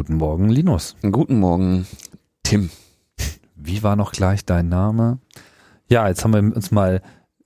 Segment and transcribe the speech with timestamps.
[0.00, 0.96] Guten Morgen, Linus.
[1.02, 1.86] Guten Morgen,
[2.42, 2.70] Tim.
[3.54, 5.18] Wie war noch gleich dein Name?
[5.90, 7.02] Ja, jetzt haben wir uns mal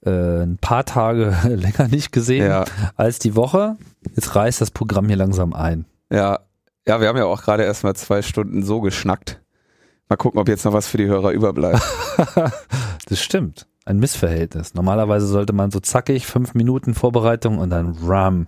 [0.06, 2.64] äh, ein paar Tage länger nicht gesehen Ja,
[2.94, 3.76] als die Woche.
[4.14, 5.84] Jetzt reißt das Programm hier langsam ein.
[6.12, 6.38] ja,
[6.86, 9.42] ja, wir haben ja auch gerade erst mal zwei Stunden so geschnackt.
[10.08, 11.82] Mal gucken, ob jetzt noch was für die Hörer überbleibt.
[13.08, 13.66] Das stimmt.
[13.84, 14.74] Ein Missverhältnis.
[14.74, 18.46] Normalerweise sollte man so zackig, fünf Minuten Vorbereitung und dann ram.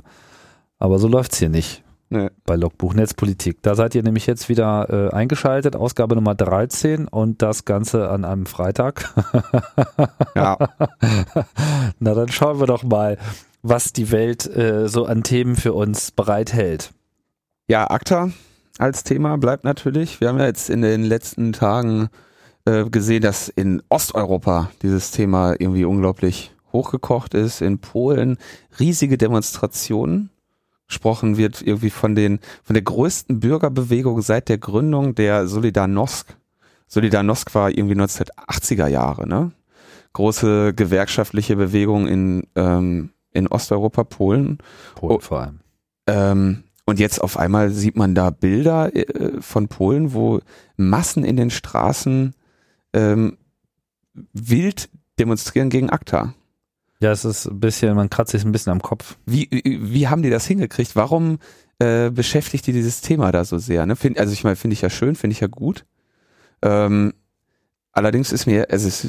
[0.78, 2.30] Aber so läuft's hier nicht Nee.
[2.44, 3.62] bei Logbuch Netzpolitik.
[3.62, 8.24] Da seid ihr nämlich jetzt wieder äh, eingeschaltet, Ausgabe Nummer 13 und das Ganze an
[8.24, 9.12] einem Freitag.
[10.36, 10.56] Ja,
[11.98, 13.18] Na, dann schauen wir doch mal,
[13.62, 16.92] was die Welt äh, so an Themen für uns bereithält.
[17.68, 18.30] ja, ACTA
[18.78, 20.20] als Thema bleibt natürlich.
[20.20, 22.08] Wir haben ja jetzt in den letzten Tagen
[22.66, 27.62] äh, gesehen, dass in Osteuropa dieses Thema irgendwie unglaublich hochgekocht ist.
[27.62, 28.36] In Polen
[28.78, 30.30] riesige Demonstrationen.
[30.88, 36.36] Gesprochen wird irgendwie von den von der größten Bürgerbewegung seit der Gründung der Solidarnosc.
[36.86, 39.52] Solidarnosc war irgendwie 1980er Jahre, ne?
[40.12, 44.58] Große gewerkschaftliche Bewegung in ähm, in Osteuropa, Polen.
[44.94, 45.20] Polen Oh.
[45.20, 45.60] vor allem.
[46.06, 50.40] Ähm, und jetzt auf einmal sieht man da Bilder äh, von Polen, wo
[50.76, 52.34] Massen in den Straßen
[52.92, 53.36] ähm,
[54.32, 56.34] wild demonstrieren gegen ACTA.
[57.00, 59.16] Ja, es ist ein bisschen, man kratzt sich ein bisschen am Kopf.
[59.26, 60.96] Wie, wie wie haben die das hingekriegt?
[60.96, 61.38] Warum
[61.78, 63.84] äh, beschäftigt die dieses Thema da so sehr?
[63.84, 63.96] Ne?
[63.96, 65.84] Find, also ich meine, finde ich ja schön, finde ich ja gut.
[66.62, 67.12] Ähm,
[67.92, 69.08] allerdings ist mir, es ist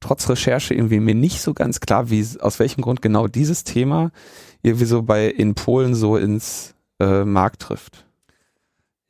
[0.00, 4.10] trotz Recherche irgendwie mir nicht so ganz klar, wie aus welchem Grund genau dieses Thema
[4.62, 8.06] irgendwie so bei in Polen so ins äh, Markt trifft.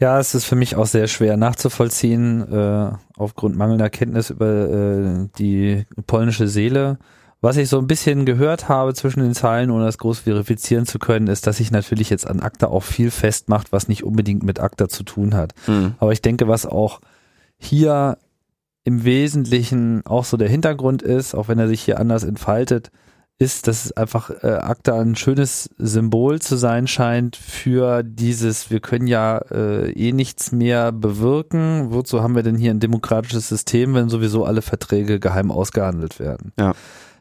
[0.01, 5.29] Ja, es ist für mich auch sehr schwer nachzuvollziehen, äh, aufgrund mangelnder Kenntnis über äh,
[5.39, 6.99] die polnische Seele.
[7.41, 10.99] Was ich so ein bisschen gehört habe zwischen den Zeilen, ohne das groß verifizieren zu
[10.99, 14.59] können, ist, dass sich natürlich jetzt an ACTA auch viel festmacht, was nicht unbedingt mit
[14.59, 15.55] ACTA zu tun hat.
[16.01, 17.01] Aber ich denke, was auch
[17.57, 18.19] hier
[18.83, 22.91] im Wesentlichen auch so der Hintergrund ist, auch wenn er sich hier anders entfaltet,
[23.39, 28.81] ist, dass es einfach äh, ACTA ein schönes Symbol zu sein scheint für dieses, wir
[28.81, 31.93] können ja äh, eh nichts mehr bewirken.
[31.93, 36.53] Wozu haben wir denn hier ein demokratisches System, wenn sowieso alle Verträge geheim ausgehandelt werden?
[36.59, 36.75] Ja.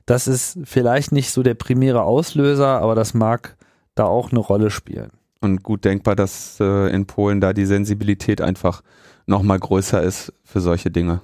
[0.08, 3.58] Das ist vielleicht nicht so der primäre Auslöser, aber das mag
[3.94, 5.12] da auch eine Rolle spielen.
[5.42, 8.82] Und gut denkbar, dass äh, in Polen da die Sensibilität einfach
[9.28, 11.22] nochmal größer ist für solche Dinge.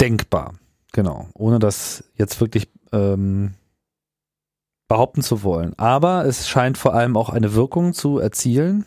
[0.00, 0.54] denkbar.
[0.92, 1.28] Genau.
[1.34, 3.54] Ohne das jetzt wirklich ähm,
[4.88, 5.72] behaupten zu wollen.
[5.78, 8.84] Aber es scheint vor allem auch eine Wirkung zu erzielen.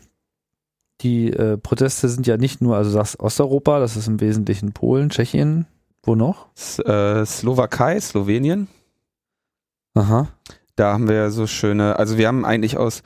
[1.00, 5.10] Die äh, Proteste sind ja nicht nur, also sagst Osteuropa, das ist im Wesentlichen Polen,
[5.10, 5.66] Tschechien,
[6.02, 6.48] wo noch?
[6.56, 8.68] S äh, Slowakei, Slowenien,
[9.94, 10.28] Aha.
[10.76, 13.02] da haben wir so schöne, also wir haben eigentlich aus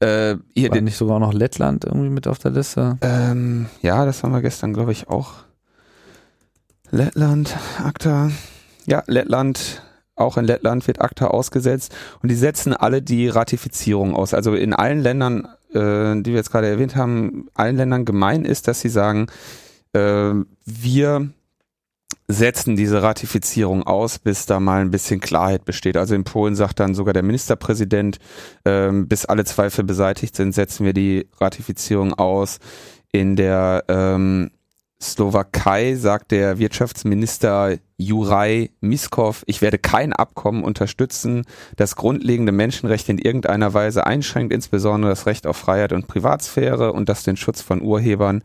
[0.00, 2.98] äh, hier War nicht sogar noch Lettland irgendwie mit auf der Liste?
[3.00, 5.32] ähm, ja, das haben wir gestern, glaube ich, auch.
[6.90, 8.30] Lettland, ACTA.
[8.84, 9.82] Ja, Lettland,
[10.14, 14.34] auch in Lettland wird ACTA ausgesetzt und die setzen alle die Ratifizierung aus.
[14.34, 18.68] Also in allen Ländern, äh, die wir jetzt gerade erwähnt haben, allen Ländern gemein ist,
[18.68, 19.28] dass sie sagen,
[19.94, 20.32] äh,
[20.64, 21.30] wir
[22.28, 25.96] setzen diese Ratifizierung aus, bis da mal ein bisschen Klarheit besteht.
[25.96, 28.18] Also in Polen sagt dann sogar der Ministerpräsident,
[28.64, 32.58] ähm, bis alle Zweifel beseitigt sind, setzen wir die Ratifizierung aus.
[33.12, 34.50] In der ähm,
[35.00, 41.44] Slowakei sagt der Wirtschaftsminister Juraj Miskov, ich werde kein Abkommen unterstützen,
[41.76, 47.08] das grundlegende Menschenrechte in irgendeiner Weise einschränkt, insbesondere das Recht auf Freiheit und Privatsphäre und
[47.08, 48.42] das den Schutz von Urhebern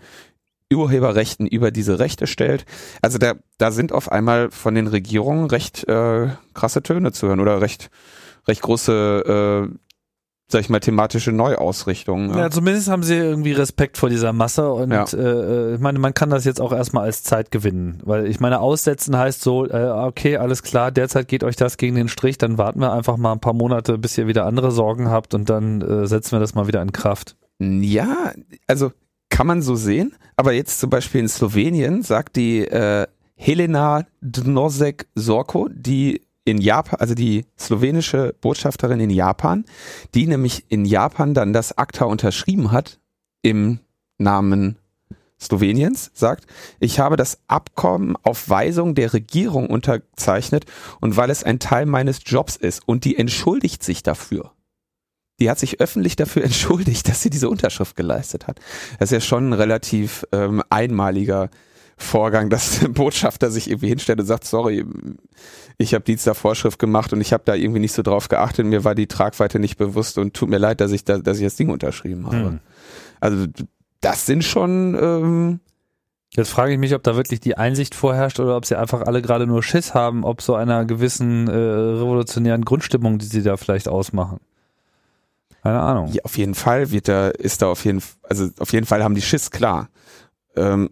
[0.75, 2.65] Urheberrechten über diese Rechte stellt.
[3.01, 7.39] Also da, da sind auf einmal von den Regierungen recht äh, krasse Töne zu hören
[7.39, 7.89] oder recht,
[8.47, 9.75] recht große, äh,
[10.47, 12.37] sag ich mal, thematische Neuausrichtungen.
[12.37, 15.05] Ja, zumindest haben sie irgendwie Respekt vor dieser Masse und Ja.
[15.13, 18.59] äh, ich meine, man kann das jetzt auch erstmal als Zeit gewinnen, weil ich meine,
[18.59, 22.57] aussetzen heißt so, äh, okay, alles klar, derzeit geht euch das gegen den Strich, dann
[22.57, 25.81] warten wir einfach mal ein paar Monate, bis ihr wieder andere Sorgen habt und dann
[25.81, 27.37] äh, setzen wir das mal wieder in Kraft.
[27.59, 28.33] Ja,
[28.67, 28.91] also
[29.31, 35.07] kann man so sehen, aber jetzt zum Beispiel in Slowenien sagt die äh, Helena Dnosek
[35.15, 39.65] Sorko, die in Japan, also die slowenische Botschafterin in Japan,
[40.13, 42.99] die nämlich in Japan dann das ACTA unterschrieben hat
[43.41, 43.79] im
[44.19, 44.77] Namen
[45.39, 46.45] Sloweniens, sagt,
[46.79, 50.65] ich habe das Abkommen auf Weisung der Regierung unterzeichnet
[50.99, 54.51] und weil es ein Teil meines Jobs ist und die entschuldigt sich dafür.
[55.41, 58.59] Die hat sich öffentlich dafür entschuldigt, dass sie diese Unterschrift geleistet hat.
[58.99, 61.49] Das ist ja schon ein relativ ähm, einmaliger
[61.97, 64.85] Vorgang, dass der Botschafter sich irgendwie hinstellt und sagt, sorry,
[65.77, 68.65] ich habe Dienst der Vorschrift gemacht und ich habe da irgendwie nicht so drauf geachtet,
[68.65, 71.43] mir war die Tragweite nicht bewusst und tut mir leid, dass ich da, dass ich
[71.43, 72.37] das Ding unterschrieben habe.
[72.37, 72.59] Hm.
[73.19, 73.47] Also
[73.99, 75.59] das sind schon ähm,
[76.33, 79.21] Jetzt frage ich mich, ob da wirklich die Einsicht vorherrscht oder ob sie einfach alle
[79.21, 83.89] gerade nur Schiss haben, ob so einer gewissen äh, revolutionären Grundstimmung, die sie da vielleicht
[83.89, 84.39] ausmachen.
[85.63, 86.11] Keine Ahnung.
[86.11, 89.15] Ja, auf jeden Fall wird da, ist da auf jeden also auf jeden Fall haben
[89.15, 89.89] die Schiss, klar.
[90.55, 90.89] Ähm,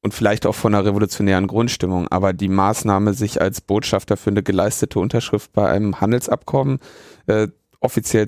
[0.00, 4.42] und vielleicht auch von einer revolutionären Grundstimmung, aber die Maßnahme, sich als Botschafter für eine
[4.42, 6.78] geleistete Unterschrift bei einem Handelsabkommen
[7.26, 7.48] äh,
[7.80, 8.26] offiziell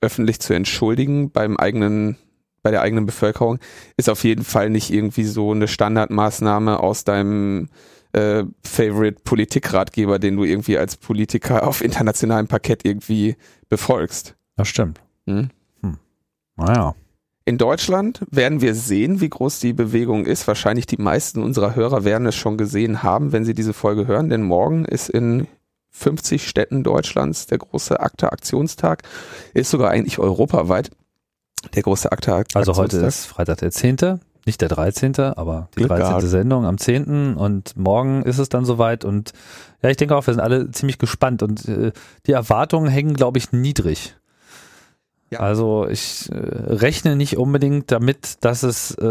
[0.00, 2.16] öffentlich zu entschuldigen beim eigenen
[2.62, 3.58] bei der eigenen Bevölkerung,
[3.98, 7.68] ist auf jeden Fall nicht irgendwie so eine Standardmaßnahme aus deinem
[8.12, 13.36] äh, Favorite Politikratgeber, den du irgendwie als Politiker auf internationalem Parkett irgendwie
[13.68, 14.34] befolgst.
[14.56, 15.03] Das stimmt.
[15.26, 15.50] Hm?
[15.82, 15.98] Hm.
[16.56, 16.94] Naja.
[17.46, 20.48] In Deutschland werden wir sehen, wie groß die Bewegung ist.
[20.48, 24.30] Wahrscheinlich die meisten unserer Hörer werden es schon gesehen haben, wenn sie diese Folge hören,
[24.30, 25.46] denn morgen ist in
[25.90, 29.02] 50 Städten Deutschlands der große ACTA-Aktionstag,
[29.52, 30.90] ist sogar eigentlich europaweit
[31.74, 32.44] der große ACTA.
[32.54, 36.06] Also heute ist Freitag der 10., nicht der 13., aber die Glück 13.
[36.06, 36.22] Gehabt.
[36.24, 37.36] Sendung am 10.
[37.36, 39.32] und morgen ist es dann soweit und
[39.82, 41.92] ja, ich denke auch, wir sind alle ziemlich gespannt und äh,
[42.26, 44.16] die Erwartungen hängen, glaube ich, niedrig.
[45.34, 45.40] Ja.
[45.40, 49.04] Also ich äh, rechne nicht unbedingt damit, dass es äh,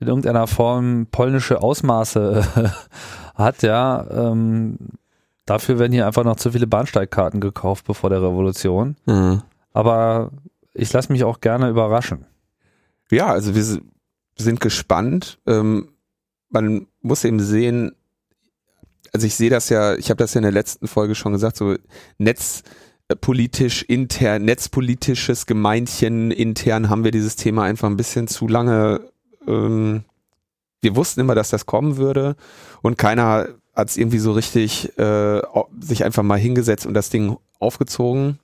[0.00, 2.72] in irgendeiner Form polnische Ausmaße
[3.34, 4.06] hat, ja.
[4.10, 4.78] Ähm,
[5.46, 8.96] dafür werden hier einfach noch zu viele Bahnsteigkarten gekauft bevor der Revolution.
[9.06, 9.42] Mhm.
[9.72, 10.30] Aber
[10.74, 12.26] ich lasse mich auch gerne überraschen.
[13.10, 13.80] Ja, also wir
[14.36, 15.38] sind gespannt.
[15.46, 15.90] Ähm,
[16.50, 17.92] man muss eben sehen,
[19.12, 21.56] also ich sehe das ja, ich habe das ja in der letzten Folge schon gesagt,
[21.56, 21.76] so
[23.08, 29.00] netzpolitisch intern, netzpolitisches Gemeinchen intern haben wir dieses Thema einfach ein bisschen zu lange.
[29.46, 30.04] Ähm,
[30.80, 32.36] wir wussten immer, dass das kommen würde
[32.82, 35.40] und keiner hat es irgendwie so richtig äh,
[35.80, 38.38] sich einfach mal hingesetzt und das Ding aufgezogen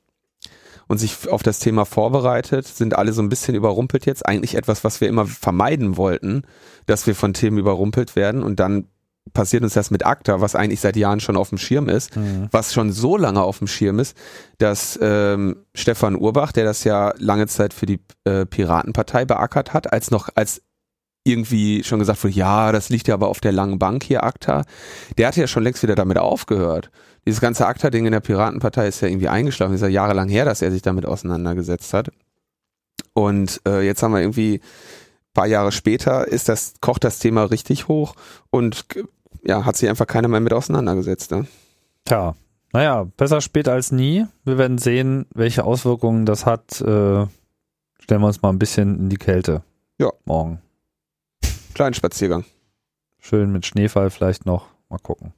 [0.89, 4.27] und sich auf das Thema vorbereitet, sind alle so ein bisschen überrumpelt jetzt.
[4.27, 6.43] Eigentlich etwas, was wir immer vermeiden wollten,
[6.87, 8.89] dass wir von Themen überrumpelt werden und dann
[9.33, 12.49] passiert uns das mit ACTA, was eigentlich seit Jahren schon auf dem Schirm ist, mhm.
[12.51, 14.17] was schon so lange auf dem Schirm ist,
[14.59, 19.93] dass ähm, Stefan Urbach, der das ja lange Zeit für die äh, Piratenpartei beackert hat,
[19.93, 20.63] als noch als
[21.27, 24.65] irgendwie schon gesagt wurde, ja, das liegt ja aber auf der langen Bank hier, ACTA,
[25.17, 26.91] der hatte ja schon längst wieder damit aufgehört
[27.27, 29.75] dieses ganze ACTA-Ding in der Piratenpartei ist ja irgendwie eingeschlafen.
[29.75, 32.11] Ist ja jahrelang her, dass er sich damit auseinandergesetzt hat.
[33.15, 34.61] Und äh, jetzt haben wir irgendwie
[35.33, 38.15] paar Jahre später ist das, kocht das Thema richtig hoch
[38.51, 38.87] und
[39.43, 41.31] ja, hat sich einfach keiner mehr mit auseinandergesetzt.
[41.31, 41.47] Ne?
[42.05, 42.35] Tja,
[42.73, 44.27] naja, besser spät als nie.
[44.45, 46.81] Wir werden sehen, welche Auswirkungen das hat.
[46.81, 47.27] Äh,
[48.01, 49.63] stellen wir uns mal ein bisschen in die Kälte.
[49.99, 50.11] Ja.
[50.25, 50.61] Morgen.
[51.75, 52.45] Kleinen Spaziergang.
[53.21, 54.67] Schön mit Schneefall vielleicht noch.
[54.89, 55.33] Mal gucken.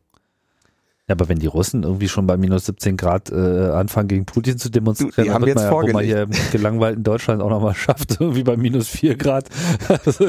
[1.09, 4.59] Ja, aber wenn die Russen irgendwie schon bei minus 17 Grad äh, anfangen, gegen Putin
[4.59, 8.21] zu demonstrieren, dann wird man ja, wo man hier im gelangweilten Deutschland auch nochmal schafft,
[8.21, 9.49] irgendwie bei minus 4 Grad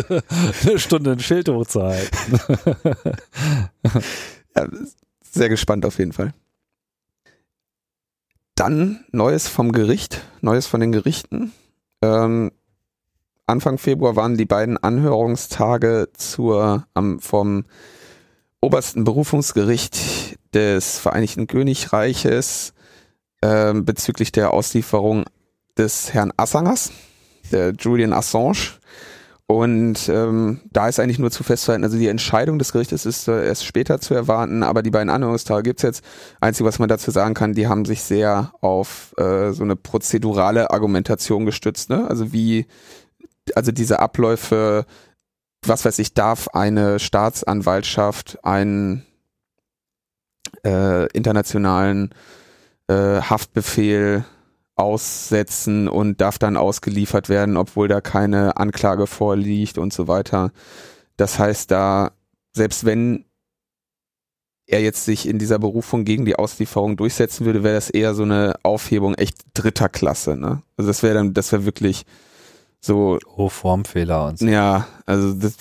[0.61, 2.39] eine Stunde ein Schild hochzuhalten.
[4.55, 4.67] ja,
[5.23, 6.33] sehr gespannt auf jeden Fall.
[8.53, 11.53] Dann Neues vom Gericht, Neues von den Gerichten.
[12.03, 12.51] Ähm,
[13.47, 17.65] Anfang Februar waren die beiden Anhörungstage zur am vom
[18.61, 19.95] obersten Berufungsgericht
[20.57, 22.73] des Vereinigten Königreiches
[23.41, 25.25] äh, bezüglich der Auslieferung
[25.77, 26.91] des Herrn Assangers,
[27.51, 28.73] der Julian Assange.
[29.45, 33.45] Und ähm, da ist eigentlich nur zu festzuhalten, also die Entscheidung des Gerichtes ist äh,
[33.45, 36.03] erst später zu erwarten, aber die beiden Anhörungstage gibt's jetzt.
[36.41, 40.71] Einzige, was man dazu sagen kann, die haben sich sehr auf äh, so eine prozedurale
[40.71, 41.89] Argumentation gestützt.
[41.89, 42.05] Ne?
[42.09, 42.65] Also wie,
[43.55, 44.85] also diese Abläufe
[45.65, 49.05] was weiß ich, darf eine Staatsanwaltschaft einen
[50.65, 52.11] äh, internationalen
[52.87, 54.25] äh, Haftbefehl
[54.75, 60.51] aussetzen und darf dann ausgeliefert werden, obwohl da keine Anklage vorliegt und so weiter.
[61.17, 62.11] Das heißt, da,
[62.53, 63.25] selbst wenn
[64.67, 68.23] er jetzt sich in dieser Berufung gegen die Auslieferung durchsetzen würde, wäre das eher so
[68.23, 70.61] eine Aufhebung echt dritter Klasse, ne?
[70.75, 72.05] Also das wäre dann, das wäre wirklich
[72.79, 73.17] so.
[73.35, 74.45] Oh, Formfehler und so.
[74.45, 75.55] Ja, also das,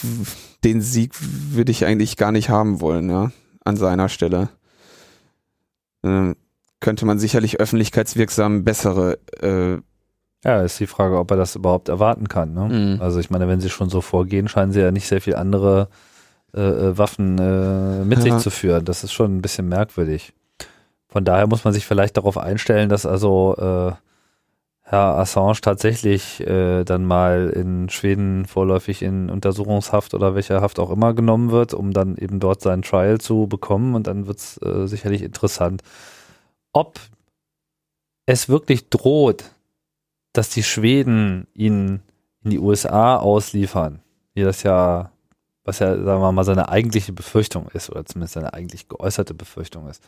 [0.64, 3.30] den Sieg würde ich eigentlich gar nicht haben wollen, ja,
[3.64, 4.48] an seiner Stelle.
[6.04, 6.36] Ähm,
[6.80, 9.80] könnte man sicherlich öffentlichkeitswirksam bessere äh,
[10.44, 12.52] ja, ist die Frage, ob er das überhaupt erwarten kann.
[12.54, 12.68] Ne?
[12.68, 13.02] Mhm.
[13.02, 15.88] Also ich meine, wenn sie schon so vorgehen, scheinen sie ja nicht sehr viel andere
[16.54, 18.24] äh, äh Waffen äh, mit ja.
[18.24, 18.84] sich zu führen.
[18.84, 20.34] Das ist schon ein bisschen merkwürdig.
[21.08, 23.92] Von daher muss man sich vielleicht darauf einstellen, dass also äh,
[24.88, 30.90] Herr Assange tatsächlich äh, dann mal in Schweden vorläufig in Untersuchungshaft oder welcher Haft auch
[30.90, 33.96] immer genommen wird, um dann eben dort sein Trial zu bekommen.
[33.96, 35.82] Und dann wird es äh, sicherlich interessant,
[36.72, 37.00] ob
[38.26, 39.50] es wirklich droht,
[40.32, 42.00] dass die Schweden ihn
[42.44, 44.02] in die USA ausliefern,
[44.34, 45.10] wie das ja,
[45.64, 49.88] was ja, sagen wir mal, seine eigentliche Befürchtung ist, oder zumindest seine eigentlich geäußerte Befürchtung
[49.88, 50.00] ist.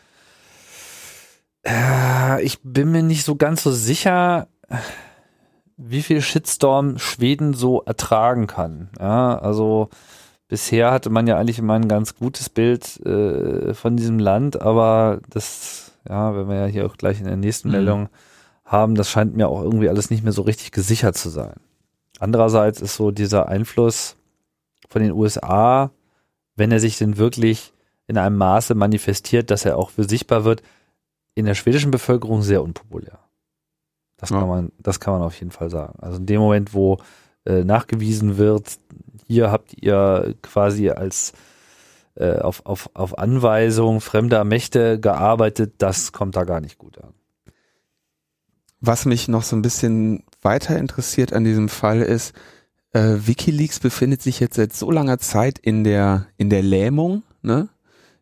[1.67, 4.47] Äh, ich bin mir nicht so ganz so sicher,
[5.77, 8.89] wie viel Shitstorm Schweden so ertragen kann.
[8.99, 9.89] Ja, also
[10.49, 15.21] bisher hatte man ja eigentlich immer ein ganz gutes Bild äh, von diesem Land, aber
[15.31, 17.75] das, ja, wenn wir ja hier auch gleich in der nächsten mhm.
[17.75, 18.09] Meldung
[18.65, 21.55] haben, das scheint mir auch irgendwie alles nicht mehr so richtig gesichert zu sein.
[22.19, 24.17] Andererseits ist so dieser Einfluss
[24.89, 25.91] von den USA,
[26.57, 27.73] wenn er sich denn wirklich
[28.09, 30.63] in einem Maße manifestiert, dass er auch für sichtbar wird,
[31.35, 33.21] in der schwedischen Bevölkerung sehr unpopulär.
[34.19, 34.41] Das ja.
[34.41, 35.99] kann man, das kann man auf jeden Fall sagen.
[36.01, 36.99] Also in dem Moment, wo
[37.47, 38.79] äh, nachgewiesen wird,
[39.27, 41.33] hier habt ihr quasi als
[42.17, 47.15] äh, auf, auf, auf Anweisung fremder Mächte gearbeitet, das kommt da gar nicht gut an.
[48.81, 52.35] Was mich noch so ein bisschen weiter interessiert an diesem Fall ist,
[52.93, 57.69] äh, WikiLeaks befindet sich jetzt seit so langer Zeit in der, in der Lähmung, ne?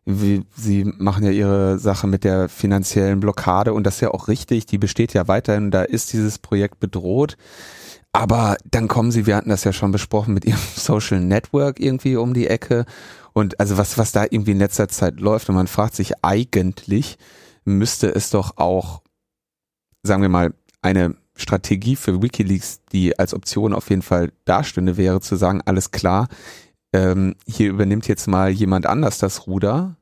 [0.09, 4.29] Wie, sie machen ja ihre Sache mit der finanziellen Blockade und das ist ja auch
[4.29, 7.35] richtig, die besteht ja weiterhin, da ist dieses Projekt bedroht.
[8.13, 12.15] Aber dann kommen sie, wir hatten das ja schon besprochen, mit ihrem Social Network irgendwie
[12.15, 12.85] um die Ecke.
[13.33, 17.17] Und also was, was da irgendwie in letzter Zeit läuft und man fragt sich eigentlich,
[17.65, 19.01] müsste es doch auch,
[20.03, 25.19] sagen wir mal, eine Strategie für Wikileaks, die als Option auf jeden Fall dastünde, wäre
[25.19, 26.29] zu sagen, alles klar,
[26.93, 29.97] ähm, hier übernimmt jetzt mal jemand anders das Ruder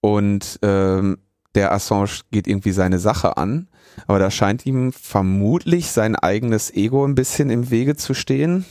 [0.00, 1.18] und ähm,
[1.54, 3.68] der Assange geht irgendwie seine Sache an,
[4.06, 8.64] aber da scheint ihm vermutlich sein eigenes Ego ein bisschen im Wege zu stehen.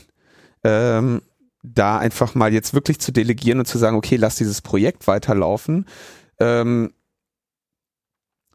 [0.64, 1.22] Ähm,
[1.64, 5.86] da einfach mal jetzt wirklich zu delegieren und zu sagen, okay, lass dieses Projekt weiterlaufen.
[6.40, 6.94] Ähm,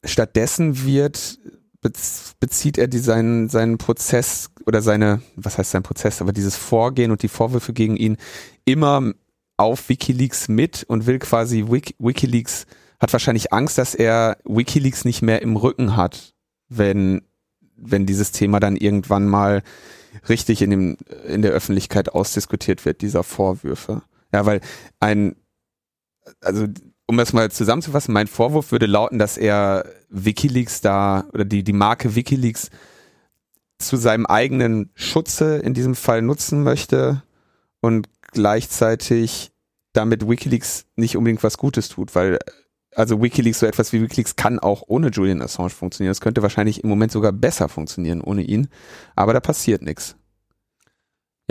[0.04, 1.38] stattdessen wird
[1.82, 7.10] bezieht er die, seinen, seinen Prozess oder seine, was heißt sein Prozess, aber dieses Vorgehen
[7.10, 8.16] und die Vorwürfe gegen ihn
[8.64, 9.12] immer
[9.56, 12.66] auf Wikileaks mit und will quasi Wik Wikileaks,
[13.00, 16.34] hat wahrscheinlich Angst, dass er Wikileaks nicht mehr im Rücken hat,
[16.68, 17.22] wenn,
[17.76, 19.62] wenn dieses Thema dann irgendwann mal
[20.28, 20.96] richtig in, dem,
[21.26, 24.02] in der Öffentlichkeit ausdiskutiert wird, dieser Vorwürfe.
[24.32, 24.60] Ja, weil
[25.00, 25.34] ein,
[26.40, 26.66] also
[27.06, 31.72] um das mal zusammenzufassen, mein Vorwurf würde lauten, dass er WikiLeaks da oder die, die
[31.72, 32.70] Marke WikiLeaks
[33.78, 37.22] zu seinem eigenen Schutze in diesem Fall nutzen möchte
[37.80, 39.52] und gleichzeitig
[39.92, 42.38] damit WikiLeaks nicht unbedingt was Gutes tut, weil
[42.94, 46.12] also WikiLeaks, so etwas wie WikiLeaks kann auch ohne Julian Assange funktionieren.
[46.12, 48.68] Es könnte wahrscheinlich im Moment sogar besser funktionieren ohne ihn,
[49.16, 50.16] aber da passiert nichts.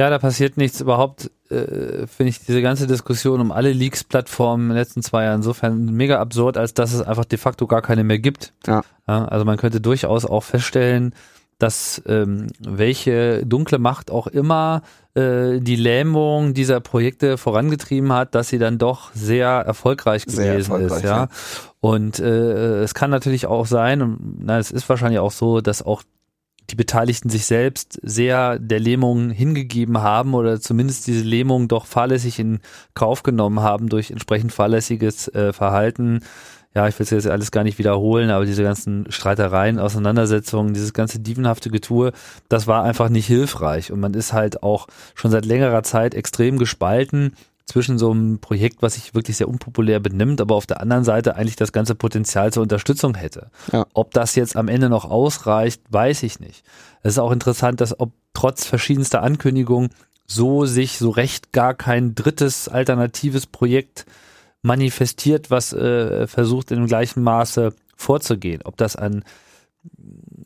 [0.02, 4.70] Ja, da passiert nichts überhaupt, äh, finde ich diese ganze Diskussion um alle Leaks-Plattformen in
[4.70, 8.04] den letzten zwei Jahren insofern mega absurd, als dass es einfach de facto gar keine
[8.04, 8.52] mehr gibt.
[8.66, 8.82] Ja.
[9.08, 11.14] ja also man könnte durchaus auch feststellen,
[11.60, 14.82] dass ähm, welche dunkle Macht auch immer
[15.14, 20.56] äh, die Lähmung dieser Projekte vorangetrieben hat, dass sie dann doch sehr erfolgreich gewesen sehr
[20.56, 21.04] erfolgreich, ist.
[21.04, 21.16] Ja.
[21.16, 21.28] ja.
[21.80, 25.86] Und äh, es kann natürlich auch sein, und na, es ist wahrscheinlich auch so, dass
[25.86, 26.02] auch
[26.72, 32.40] die Beteiligten sich selbst sehr der Lähmung hingegeben haben oder zumindest diese Lähmung doch fahrlässig
[32.40, 32.60] in
[32.94, 36.22] Kauf genommen haben durch entsprechend fahrlässiges äh, Verhalten.
[36.74, 40.94] Ja, ich will es jetzt alles gar nicht wiederholen, aber diese ganzen Streitereien, Auseinandersetzungen, dieses
[40.94, 42.14] ganze dievenhafte Getue,
[42.48, 43.92] das war einfach nicht hilfreich.
[43.92, 47.34] Und man ist halt auch schon seit längerer Zeit extrem gespalten
[47.66, 51.36] zwischen so einem Projekt, was sich wirklich sehr unpopulär benimmt, aber auf der anderen Seite
[51.36, 53.50] eigentlich das ganze Potenzial zur Unterstützung hätte.
[53.72, 53.86] Ja.
[53.94, 56.64] Ob das jetzt am Ende noch ausreicht, weiß ich nicht.
[57.04, 59.90] Es ist auch interessant, dass ob trotz verschiedenster Ankündigungen
[60.28, 64.06] so sich so recht gar kein drittes alternatives Projekt
[64.62, 68.62] manifestiert, was äh, versucht in dem gleichen Maße vorzugehen.
[68.64, 69.24] Ob das an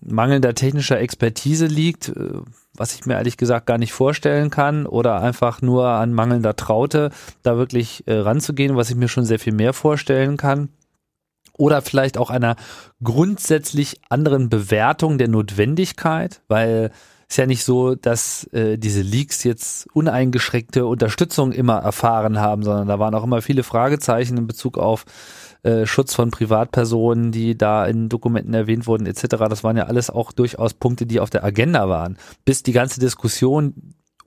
[0.02, 2.42] mangelnder technischer Expertise liegt, äh,
[2.78, 7.12] was ich mir ehrlich gesagt gar nicht vorstellen kann, oder einfach nur an mangelnder Traute,
[7.44, 10.70] da wirklich äh, ranzugehen, was ich mir schon sehr viel mehr vorstellen kann.
[11.58, 12.56] Oder vielleicht auch einer
[13.02, 16.92] grundsätzlich anderen Bewertung der Notwendigkeit, weil
[17.28, 22.88] es ja nicht so, dass äh, diese Leaks jetzt uneingeschränkte Unterstützung immer erfahren haben, sondern
[22.88, 25.06] da waren auch immer viele Fragezeichen in Bezug auf
[25.66, 29.26] äh, Schutz von Privatpersonen, die da in Dokumenten erwähnt wurden, etc.
[29.50, 32.18] Das waren ja alles auch durchaus Punkte, die auf der Agenda waren.
[32.46, 33.74] Bis die ganze Diskussion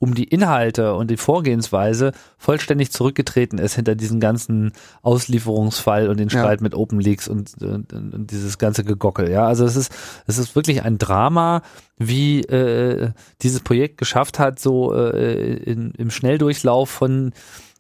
[0.00, 6.30] um die Inhalte und die Vorgehensweise vollständig zurückgetreten ist hinter diesen ganzen Auslieferungsfall und den
[6.30, 6.62] Streit ja.
[6.62, 9.30] mit Open Leaks und, und, und, dieses ganze Gegockel.
[9.30, 9.92] Ja, also es ist
[10.26, 11.62] es ist wirklich ein Drama,
[11.98, 13.10] wie äh,
[13.42, 17.32] dieses Projekt geschafft hat, so äh, in, im Schnelldurchlauf von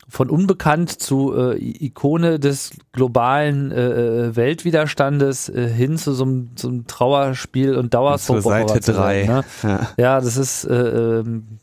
[0.08, 6.50] von unbekannt zu äh, Ikone des globalen äh, äh Weltwiderstandes äh, hin zu so einem,
[6.56, 8.42] so einem Trauerspiel und Dauersoap.
[8.42, 9.24] Seite drei.
[9.24, 9.44] Ne?
[9.62, 9.88] Ja.
[9.96, 10.20] ja.
[10.20, 11.58] das ist äh, ähm,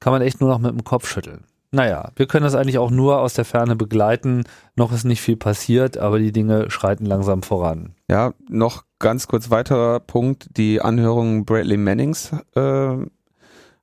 [0.00, 1.44] kann man echt nur noch mit dem Kopf schütteln.
[1.72, 4.44] Naja, wir können das eigentlich auch nur aus der Ferne begleiten.
[4.76, 7.94] Noch ist nicht viel passiert, aber die Dinge schreiten langsam voran.
[8.08, 10.56] Ja, noch ganz kurz weiterer Punkt.
[10.56, 12.96] Die Anhörung Bradley Mannings äh,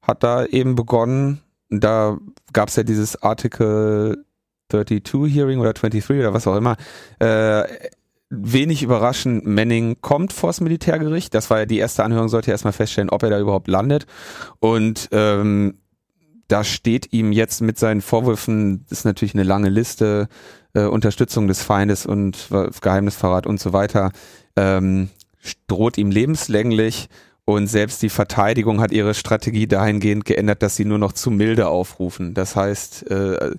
[0.01, 1.41] hat da eben begonnen.
[1.79, 2.17] Da
[2.51, 4.25] gab es ja dieses Artikel
[4.69, 6.77] 32 Hearing oder 23 oder was auch immer.
[7.19, 7.63] Äh,
[8.29, 11.33] wenig überraschend, Manning kommt vors Militärgericht.
[11.33, 14.05] Das war ja die erste Anhörung, sollte erstmal feststellen, ob er da überhaupt landet.
[14.59, 15.77] Und ähm,
[16.47, 20.27] da steht ihm jetzt mit seinen Vorwürfen, das ist natürlich eine lange Liste,
[20.73, 22.49] äh, Unterstützung des Feindes und
[22.81, 24.11] Geheimnisverrat und so weiter,
[24.55, 25.09] ähm,
[25.67, 27.09] droht ihm lebenslänglich
[27.45, 31.67] und selbst die Verteidigung hat ihre Strategie dahingehend geändert, dass sie nur noch zu milde
[31.67, 32.33] aufrufen.
[32.33, 33.55] Das heißt, äh,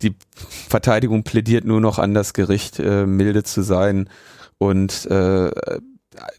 [0.00, 0.14] die
[0.68, 4.08] Verteidigung plädiert nur noch an das Gericht, äh, milde zu sein
[4.58, 5.50] und äh,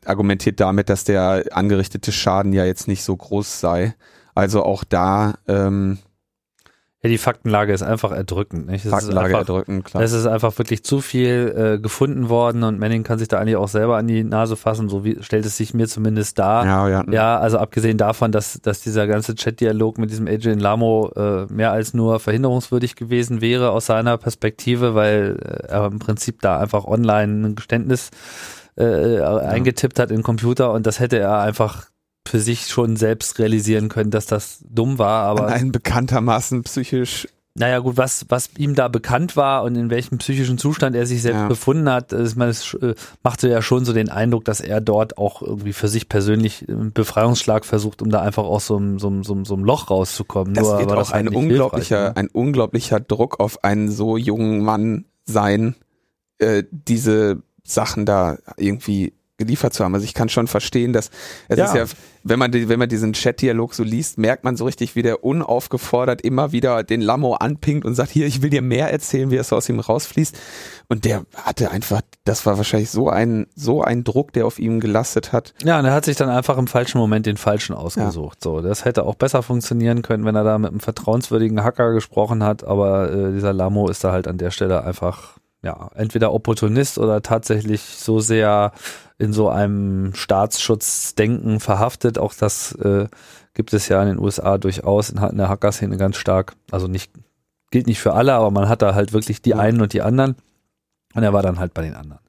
[0.06, 3.96] argumentiert damit, dass der angerichtete Schaden ja jetzt nicht so groß sei.
[4.34, 6.00] Also auch da ähm,
[7.02, 8.68] ja, die Faktenlage ist einfach erdrückend.
[8.68, 8.84] Nicht?
[8.84, 10.04] Das Faktenlage einfach, erdrückend, klar.
[10.04, 13.56] Es ist einfach wirklich zu viel äh, gefunden worden und Manning kann sich da eigentlich
[13.56, 16.66] auch selber an die Nase fassen, so wie stellt es sich mir zumindest dar.
[16.66, 17.06] Ja, ja.
[17.10, 21.72] ja also abgesehen davon, dass, dass dieser ganze Chat-Dialog mit diesem Adrian Lamo äh, mehr
[21.72, 26.84] als nur verhinderungswürdig gewesen wäre aus seiner Perspektive, weil äh, er im Prinzip da einfach
[26.84, 28.10] online ein Geständnis
[28.78, 29.38] äh, ja.
[29.38, 31.88] eingetippt hat in den Computer und das hätte er einfach
[32.30, 35.48] für sich schon selbst realisieren können, dass das dumm war, aber.
[35.48, 37.28] Ein bekanntermaßen psychisch
[37.60, 41.22] naja, gut, was, was ihm da bekannt war und in welchem psychischen Zustand er sich
[41.22, 41.48] selbst ja.
[41.48, 45.18] befunden hat, ich meine, es äh, machte ja schon so den Eindruck, dass er dort
[45.18, 49.08] auch irgendwie für sich persönlich einen Befreiungsschlag versucht, um da einfach aus so einem, so
[49.08, 50.54] einem, so einem, Loch rauszukommen.
[50.54, 52.18] Das Nur wird auch ein unglaublicher, ne?
[52.18, 55.76] ein unglaublicher Druck auf einen so jungen Mann sein,
[56.38, 59.96] äh, diese Sachen da irgendwie geliefert zu haben.
[59.96, 61.10] Also ich kann schon verstehen, dass
[61.48, 61.66] es ja.
[61.66, 61.86] ist ja,
[62.24, 66.22] wenn man wenn man diesen Chat-Dialog so liest, merkt man so richtig, wie der unaufgefordert
[66.22, 69.52] immer wieder den Lamo anpingt und sagt, hier, ich will dir mehr erzählen, wie es
[69.52, 70.38] aus ihm rausfließt.
[70.90, 74.80] Und der hatte einfach, das war wahrscheinlich so ein, so ein Druck, der auf ihm
[74.80, 75.54] gelastet hat.
[75.64, 78.40] Ja, und er hat sich dann einfach im falschen Moment den falschen ausgesucht.
[78.44, 78.52] Ja.
[78.52, 82.44] So, das hätte auch besser funktionieren können, wenn er da mit einem vertrauenswürdigen Hacker gesprochen
[82.44, 86.98] hat, aber äh, dieser Lamo ist da halt an der Stelle einfach ja, entweder Opportunist
[86.98, 88.72] oder tatsächlich so sehr
[89.18, 92.18] in so einem Staatsschutzddenken verhaftet.
[92.18, 93.08] Auch das äh,
[93.54, 96.54] gibt es ja in den USA durchaus in, in der Hacker-Szene ganz stark.
[96.72, 97.12] Also nicht,
[97.72, 100.36] gilt nicht für alle, aber man hat da halt wirklich die einen und die anderen.
[101.14, 102.22] Und er war dann halt bei den anderen.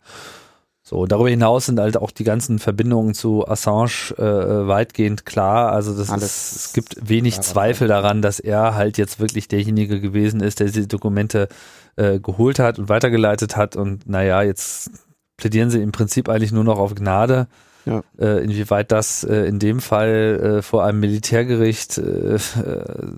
[0.90, 5.70] So, darüber hinaus sind halt auch die ganzen Verbindungen zu Assange äh, weitgehend klar.
[5.70, 10.40] Also das ist, es gibt wenig Zweifel daran, dass er halt jetzt wirklich derjenige gewesen
[10.40, 11.46] ist, der diese Dokumente
[11.94, 13.76] äh, geholt hat und weitergeleitet hat.
[13.76, 14.90] Und naja, jetzt
[15.37, 17.46] plädieren sie im Prinzip eigentlich nur noch auf Gnade.
[17.87, 18.03] Ja.
[18.18, 22.40] Äh, inwieweit das äh, in dem Fall äh, vor einem Militärgericht äh, äh,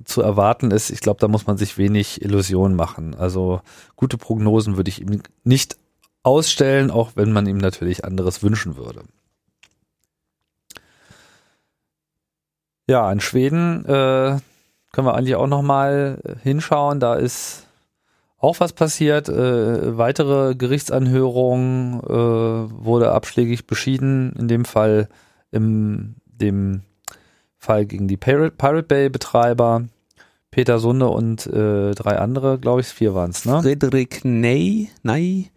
[0.05, 3.17] zu erwarten ist, ich glaube, da muss man sich wenig Illusionen machen.
[3.19, 3.63] Also
[3.97, 5.79] gute Prognosen würde ich ihm nicht
[6.23, 9.03] ausstellen, auch wenn man ihm natürlich anderes wünschen würde.
[12.89, 14.39] Ja, in Schweden äh,
[14.93, 17.01] können wir eigentlich auch noch mal hinschauen.
[17.01, 17.67] Da ist
[18.39, 19.29] auch was passiert.
[19.29, 24.33] Äh, weitere Gerichtsanhörung äh, wurde abschlägig beschieden.
[24.39, 25.09] In dem Fall
[25.51, 26.83] im dem
[27.57, 29.85] Fall gegen die Pirate, Pirate Bay Betreiber.
[30.51, 33.63] Peter Sunde und äh, drei andere, glaube ich, vier waren es, ne?
[33.63, 35.51] Friedrich Ney, Ney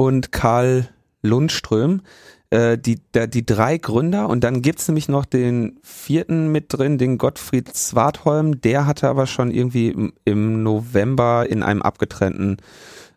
[0.00, 0.88] und Karl
[1.20, 2.00] Lundström
[2.48, 6.96] äh, die, der, die drei Gründer und dann gibt's nämlich noch den vierten mit drin,
[6.96, 12.56] den Gottfried Swartholm, der hatte aber schon irgendwie im, im November in einem abgetrennten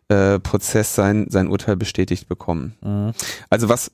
[0.08, 2.74] äh, Prozess sein, sein Urteil bestätigt bekommen.
[2.82, 3.12] Mhm.
[3.48, 3.90] Also was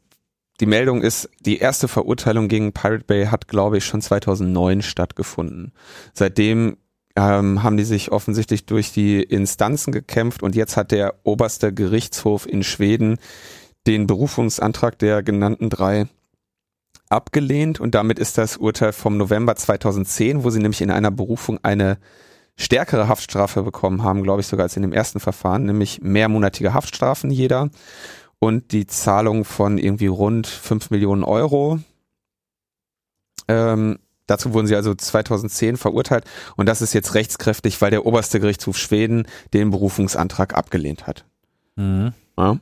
[0.58, 5.72] die Meldung ist, die erste Verurteilung gegen Pirate Bay hat, glaube ich, schon 2009 stattgefunden.
[6.12, 6.76] Seitdem
[7.20, 12.46] ähm, haben die sich offensichtlich durch die Instanzen gekämpft und jetzt hat der oberste Gerichtshof
[12.46, 13.18] in Schweden
[13.86, 16.06] den Berufungsantrag der genannten drei
[17.10, 21.58] abgelehnt und damit ist das Urteil vom November 2010, wo sie nämlich in einer Berufung
[21.62, 21.98] eine
[22.56, 27.30] stärkere Haftstrafe bekommen haben, glaube ich sogar als in dem ersten Verfahren, nämlich mehrmonatige Haftstrafen
[27.30, 27.68] jeder
[28.38, 31.80] und die Zahlung von irgendwie rund fünf Millionen Euro.
[33.48, 33.98] Ähm,
[34.30, 36.24] dazu wurden sie also 2010 verurteilt
[36.56, 41.24] und das ist jetzt rechtskräftig, weil der oberste Gerichtshof Schweden den Berufungsantrag abgelehnt hat.
[41.76, 42.12] Mhm.
[42.38, 42.58] Ja.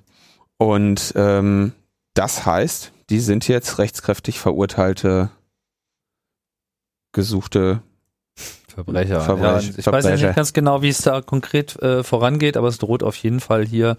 [0.56, 1.72] Und ähm,
[2.14, 5.30] das heißt, die sind jetzt rechtskräftig verurteilte,
[7.12, 7.82] gesuchte
[8.84, 9.20] Verbrecher.
[9.20, 9.52] Verbrecher.
[9.52, 10.10] Ja, ich Verbrecher.
[10.12, 13.40] weiß nicht ganz genau, wie es da konkret äh, vorangeht, aber es droht auf jeden
[13.40, 13.96] Fall hier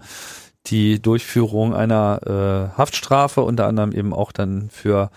[0.66, 5.10] die Durchführung einer äh, Haftstrafe, unter anderem eben auch dann für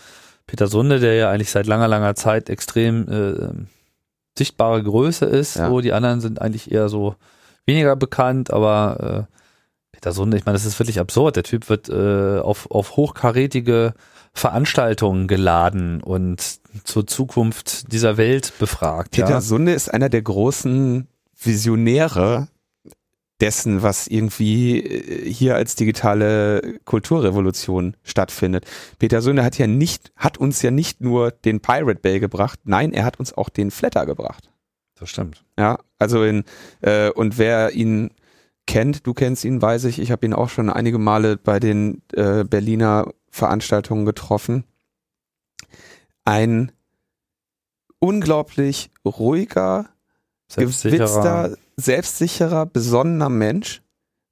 [0.53, 3.65] Peter Sunde, der ja eigentlich seit langer, langer Zeit extrem äh,
[4.37, 5.55] sichtbare Größe ist.
[5.55, 5.67] Ja.
[5.67, 7.15] So, die anderen sind eigentlich eher so
[7.65, 11.37] weniger bekannt, aber äh, Peter Sunde, ich meine, das ist wirklich absurd.
[11.37, 13.95] Der Typ wird äh, auf, auf hochkarätige
[14.31, 19.13] Veranstaltungen geladen und zur Zukunft dieser Welt befragt.
[19.15, 19.41] Peter ja.
[19.41, 22.47] Sunde ist einer der großen Visionäre
[23.43, 28.65] dessen, was irgendwie äh, hier als digitale Kulturrevolution stattfindet.
[28.99, 32.93] Peter Sunde hat ja nicht, hat uns ja nicht nur den Pirate Bay gebracht, nein,
[32.93, 34.49] er hat uns auch den Flatter gebracht.
[34.95, 35.43] Das stimmt.
[35.59, 36.45] Ja, also in,
[36.81, 38.11] äh, und wer ihn
[38.65, 42.01] kennt, du kennst ihn, weiß ich, ich habe ihn auch schon einige Male bei den
[42.13, 44.63] äh, Berliner Veranstaltungen getroffen.
[46.23, 46.71] Ein
[47.99, 49.89] unglaublich ruhiger,
[50.55, 53.81] Gewitzter, selbstsicherer, besonnener Mensch,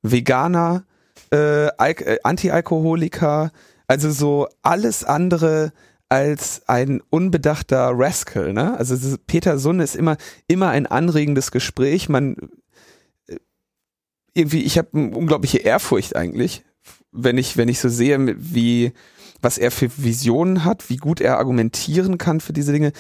[0.01, 0.83] Veganer,
[1.31, 3.51] äh, äh, Anti-Alkoholiker,
[3.87, 5.71] also so alles andere
[6.09, 8.77] als ein unbedachter Rascal, ne?
[8.77, 12.09] Also Peter Sunne ist immer immer ein anregendes Gespräch.
[12.09, 12.35] Man
[13.27, 13.37] äh,
[14.33, 16.65] irgendwie, ich habe unglaubliche Ehrfurcht eigentlich,
[17.13, 18.91] wenn ich wenn ich so sehe, wie
[19.41, 22.91] was er für Visionen hat, wie gut er argumentieren kann für diese Dinge,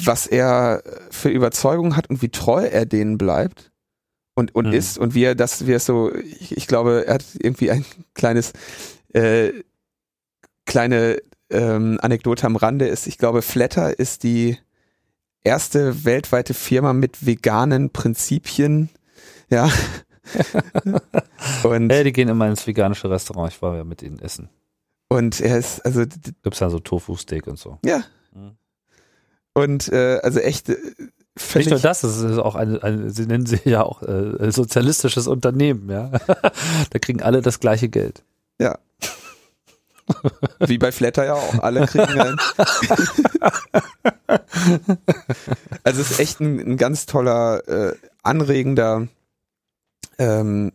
[0.00, 3.70] was er für Überzeugungen hat und wie treu er denen bleibt
[4.34, 4.72] und und Mhm.
[4.72, 7.84] ist und wie er das, wie er so, ich, ich glaube, er hat irgendwie ein
[8.14, 8.52] kleines
[9.12, 9.52] äh,
[10.64, 11.18] kleine
[11.50, 14.56] ähm, Anekdote am Rande ist, ich glaube, Flatter ist die
[15.44, 18.88] erste weltweite Firma mit veganen Prinzipien,
[19.50, 19.68] ja.
[21.64, 23.52] und, Ja, die gehen immer ins veganische Restaurant.
[23.52, 24.48] Ich war ja mit ihnen essen.
[25.08, 26.04] und er ist, also,
[26.42, 27.78] Gibt's dann so Tofu-Steak und so.
[27.84, 28.02] ja.
[29.54, 30.76] Und äh, also echt äh,
[31.54, 35.26] Nicht nur das, es ist auch eine, eine sie nennen sie ja auch äh, sozialistisches
[35.26, 36.10] Unternehmen, ja.
[36.90, 38.22] da kriegen alle das gleiche Geld.
[40.58, 42.36] wie bei Flatter ja auch, alle kriegen ein.
[45.84, 49.08] also es ist echt ein, ein ganz toller, äh, anregender,
[50.18, 50.72] ähm,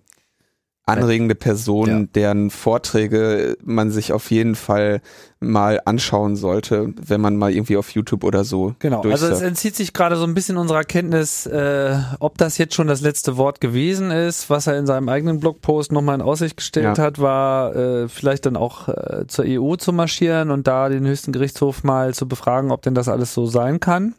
[0.88, 2.04] anregende Person, Ja.
[2.15, 5.02] deren Vorträge man sich auf jeden Fall
[5.39, 9.76] mal anschauen sollte, wenn man mal irgendwie auf YouTube oder so Genau, also es entzieht
[9.76, 13.62] sich gerade so ein bisschen unserer Kenntnis, äh, ob das jetzt schon das letzte Wort
[13.62, 14.50] gewesen ist.
[14.50, 17.04] Was er in seinem eigenen Blogpost nochmal in Aussicht gestellt Ja.
[17.04, 21.32] hat, war äh, vielleicht dann auch äh, zur EU zu marschieren und da den höchsten
[21.34, 24.15] Gerichtshof mal zu befragen, ob denn das alles so sein kann.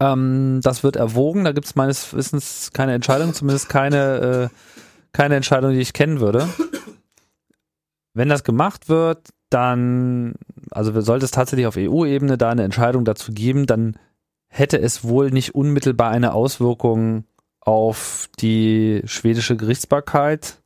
[0.00, 4.56] Ähm, das wird erwogen, da gibt es meines Wissens keine Entscheidung, zumindest keine, äh,
[5.16, 6.46] keine Entscheidung, die ich kennen würde.
[8.12, 10.34] Wenn das gemacht wird, dann,
[10.70, 13.96] also sollte es tatsächlich auf EU-Ebene da eine Entscheidung dazu geben, dann
[14.48, 17.24] hätte es wohl nicht unmittelbar eine Auswirkung
[17.60, 20.58] auf die schwedische Gerichtsbarkeit.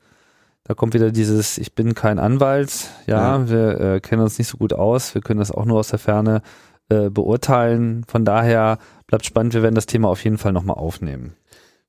[0.64, 3.48] Da kommt wieder dieses, ich bin kein Anwalt, ja, Ja.
[3.48, 5.98] wir äh, kennen uns nicht so gut aus, wir können das auch nur aus der
[5.98, 6.42] Ferne
[6.88, 8.04] äh, beurteilen.
[8.06, 11.34] Von daher bleibt spannend, wir werden das Thema auf jeden Fall nochmal aufnehmen.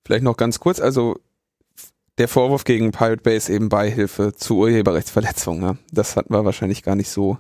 [0.06, 1.18] Vielleicht noch ganz kurz, also
[2.22, 5.60] der Vorwurf gegen Pirate Bay ist eben Beihilfe zu Urheberrechtsverletzungen.
[5.60, 5.78] Ne?
[5.92, 7.40] Das hatten wir wahrscheinlich gar nicht so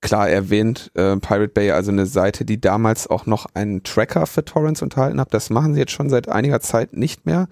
[0.00, 0.90] klar erwähnt.
[0.94, 5.20] Äh, Pirate Bay, also eine Seite, die damals auch noch einen Tracker für Torrents enthalten
[5.20, 5.34] hat.
[5.34, 7.48] Das machen sie jetzt schon seit einiger Zeit nicht mehr,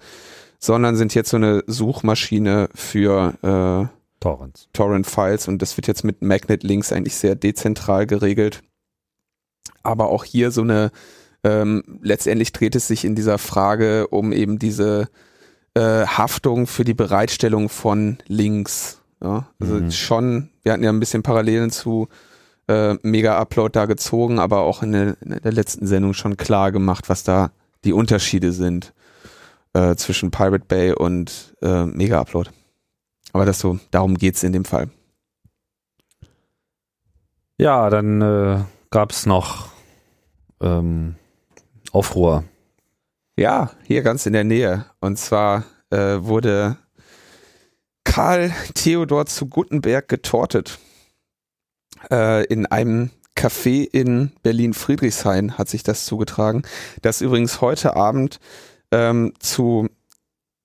[0.57, 4.67] sondern sind jetzt so eine Suchmaschine für äh, Torrents.
[4.73, 8.63] Torrent-Files und das wird jetzt mit Magnet-Links eigentlich sehr dezentral geregelt.
[9.83, 10.89] Aber auch hier so eine,
[11.43, 15.07] ähm, letztendlich dreht es sich in dieser Frage um eben diese
[15.73, 19.01] äh, Haftung für die Bereitstellung von Links.
[19.23, 19.47] Ja?
[19.59, 19.91] Also Mhm.
[19.91, 22.07] schon, wir hatten ja ein bisschen Parallelen zu
[22.67, 27.09] äh, Mega-Upload da gezogen, aber auch in der, in der letzten Sendung schon klar gemacht,
[27.09, 27.51] was da
[27.83, 28.93] die Unterschiede sind
[29.73, 32.49] äh, zwischen Pirate Bay und äh, Mega-Upload.
[33.33, 34.89] Aber das so, darum geht's in dem Fall.
[37.57, 39.69] Ja, dann äh, gab es noch
[40.61, 41.15] ähm,
[41.91, 42.43] Aufruhr.
[43.37, 44.85] Ja, hier ganz in der Nähe.
[44.99, 46.77] Und zwar äh, wurde
[48.03, 50.79] Karl Theodor zu Guttenberg getortet.
[52.11, 56.63] Äh, in einem Café in Berlin-Friedrichshain hat sich das zugetragen.
[57.01, 58.39] Das übrigens heute Abend
[58.91, 59.87] ähm, zu,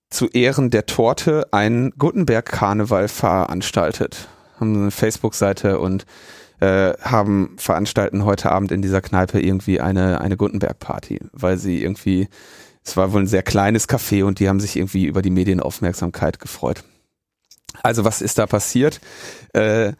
[0.09, 4.27] zu Ehren der Torte einen Gutenberg-Karneval veranstaltet.
[4.59, 6.05] Haben eine Facebook-Seite und
[6.59, 12.27] äh, haben veranstalten heute Abend in dieser Kneipe irgendwie eine, eine Gutenberg-Party, weil sie irgendwie,
[12.83, 16.39] es war wohl ein sehr kleines Café und die haben sich irgendwie über die Medienaufmerksamkeit
[16.39, 16.83] gefreut.
[17.83, 18.99] Also was ist da passiert?
[19.53, 19.93] Äh,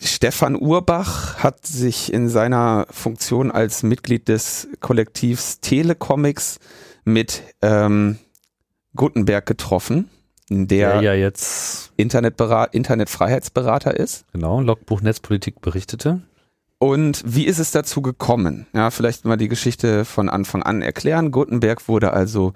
[0.00, 6.60] Stefan Urbach hat sich in seiner Funktion als Mitglied des Kollektivs Telecomics
[7.04, 8.18] mit ähm,
[8.94, 10.08] Gutenberg getroffen,
[10.50, 14.24] der Der ja jetzt, Internetberat Internetfreiheitsberater ist.
[14.32, 16.22] genau, Logbuch Netzpolitik berichtete.
[16.78, 18.66] Und wie ist es dazu gekommen?
[18.72, 21.32] Ja, vielleicht mal die Geschichte von Anfang an erklären.
[21.32, 22.52] Gutenberg wurde also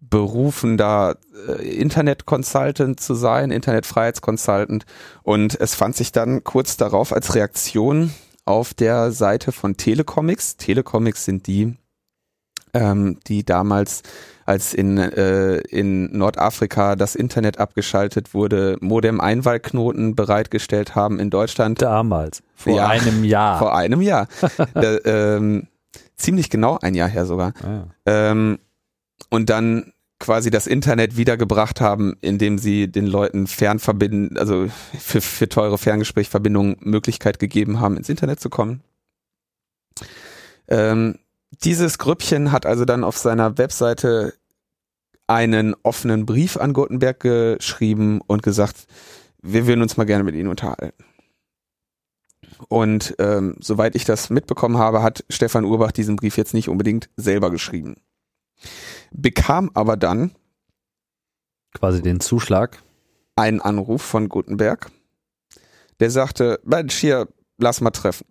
[0.00, 1.14] berufen, da
[1.48, 4.84] äh, Internet-Consultant zu sein, Internet-Freiheitsconsultant.
[5.22, 8.12] Und es fand sich dann kurz darauf als Reaktion
[8.44, 10.56] auf der Seite von Telecomics.
[10.56, 11.76] Telecomics sind die,
[12.74, 14.02] ähm, die damals,
[14.46, 21.82] als in, äh, in Nordafrika das Internet abgeschaltet wurde, Modem-Einwahlknoten bereitgestellt haben in Deutschland.
[21.82, 23.58] Damals, vor ja, einem Jahr.
[23.58, 24.28] Vor einem Jahr.
[24.74, 25.68] äh, ähm,
[26.16, 27.52] ziemlich genau ein Jahr her sogar.
[27.62, 27.84] Ah.
[28.06, 28.58] Ähm,
[29.30, 35.48] und dann quasi das Internet wiedergebracht haben, indem sie den Leuten Fernverbinden, also für, für
[35.48, 38.82] teure Ferngesprächverbindungen Möglichkeit gegeben haben, ins Internet zu kommen.
[40.68, 41.18] Ähm,
[41.64, 44.34] dieses Grüppchen hat also dann auf seiner Webseite
[45.26, 48.86] einen offenen Brief an Gutenberg geschrieben und gesagt,
[49.40, 51.04] wir würden uns mal gerne mit Ihnen unterhalten.
[52.68, 57.08] Und ähm, soweit ich das mitbekommen habe, hat Stefan Urbach diesen Brief jetzt nicht unbedingt
[57.16, 57.96] selber geschrieben
[59.12, 60.32] bekam aber dann
[61.74, 62.82] quasi den Zuschlag.
[63.34, 64.90] Einen Anruf von Gutenberg,
[66.00, 68.26] der sagte, Mensch, hier, lass mal treffen.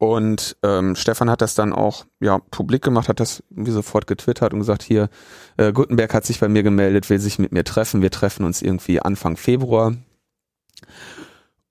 [0.00, 4.54] Und ähm, Stefan hat das dann auch ja publik gemacht, hat das irgendwie sofort getwittert
[4.54, 5.10] und gesagt, hier,
[5.58, 8.00] äh, Gutenberg hat sich bei mir gemeldet, will sich mit mir treffen.
[8.00, 9.94] Wir treffen uns irgendwie Anfang Februar.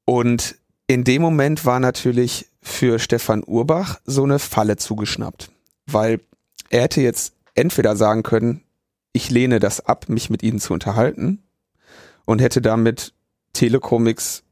[0.06, 5.50] Und in dem Moment war natürlich für Stefan Urbach so eine Falle zugeschnappt,
[5.88, 6.22] weil
[6.70, 8.62] er hätte jetzt entweder sagen können,
[9.12, 11.42] ich lehne das ab, mich mit ihnen zu unterhalten
[12.26, 13.12] und hätte damit
[13.54, 14.44] Telecomics,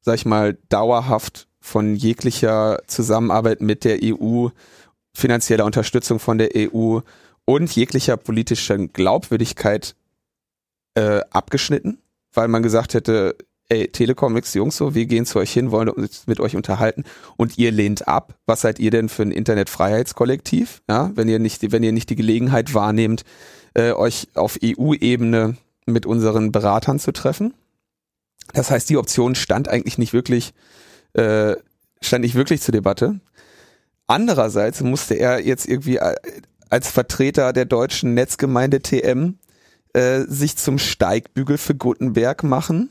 [0.00, 4.48] sag ich mal, dauerhaft von jeglicher Zusammenarbeit mit der EU,
[5.14, 7.00] finanzieller Unterstützung von der EU
[7.44, 9.94] und jeglicher politischer Glaubwürdigkeit
[10.94, 11.98] äh, abgeschnitten,
[12.32, 13.36] weil man gesagt hätte,
[13.68, 17.04] ey, Telecomics Jungs so, wir gehen zu euch hin, wollen uns mit euch unterhalten
[17.36, 18.34] und ihr lehnt ab.
[18.46, 20.82] Was seid ihr denn für ein Internetfreiheitskollektiv?
[20.88, 23.24] Ja, wenn ihr nicht, wenn ihr nicht die Gelegenheit wahrnehmt,
[23.74, 27.54] äh, euch auf EU-Ebene mit unseren Beratern zu treffen.
[28.52, 30.52] Das heißt, die Option stand eigentlich nicht wirklich,
[31.14, 31.56] äh,
[32.00, 33.20] stand nicht wirklich zur Debatte.
[34.06, 36.14] Andererseits musste er jetzt irgendwie äh,
[36.68, 39.38] als Vertreter der deutschen Netzgemeinde TM
[39.92, 42.90] äh, sich zum Steigbügel für Gutenberg machen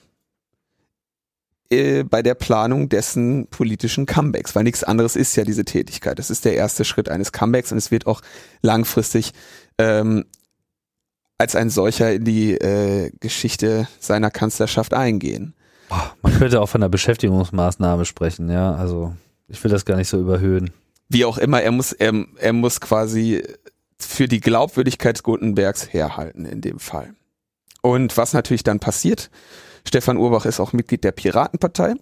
[1.69, 6.19] äh, bei der Planung dessen politischen Comebacks, weil nichts anderes ist ja diese Tätigkeit.
[6.19, 8.21] Das ist der erste Schritt eines Comebacks und es wird auch
[8.61, 9.33] langfristig
[9.77, 10.25] ähm,
[11.37, 15.53] als ein solcher in die äh, Geschichte seiner Kanzlerschaft eingehen.
[16.21, 18.73] Man könnte auch von einer Beschäftigungsmaßnahme sprechen, ja.
[18.73, 19.13] Also
[19.47, 20.71] ich will das gar nicht so überhöhen.
[21.09, 23.43] Wie auch immer, er muss, er, er muss quasi
[23.97, 27.13] für die Glaubwürdigkeit Gutenbergs herhalten in dem Fall.
[27.81, 29.29] Und was natürlich dann passiert,
[29.87, 31.95] Stefan Urbach ist auch Mitglied der Piratenpartei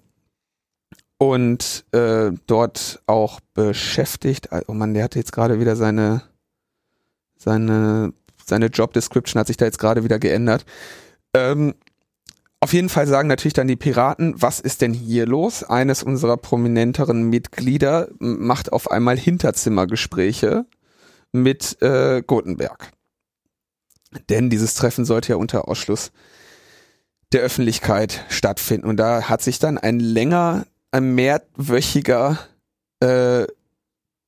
[1.18, 4.50] und äh, dort auch beschäftigt.
[4.68, 6.24] Oh man, der hatte jetzt gerade wieder seine
[7.38, 8.14] seine
[8.46, 10.66] seine Job Description hat sich da jetzt gerade wieder geändert.
[11.34, 11.76] Ähm,
[12.60, 15.64] auf jeden Fall sagen natürlich dann die Piraten, was ist denn hier los?
[15.64, 20.66] Eines unserer prominenteren Mitglieder macht auf einmal Hinterzimmergespräche
[21.32, 22.92] mit äh, Gutenberg.
[24.30, 26.12] Denn dieses Treffen sollte ja unter Ausschluss
[27.32, 28.88] der Öffentlichkeit stattfinden.
[28.88, 32.40] Und da hat sich dann ein länger, ein mehrwöchiger
[33.02, 33.46] äh,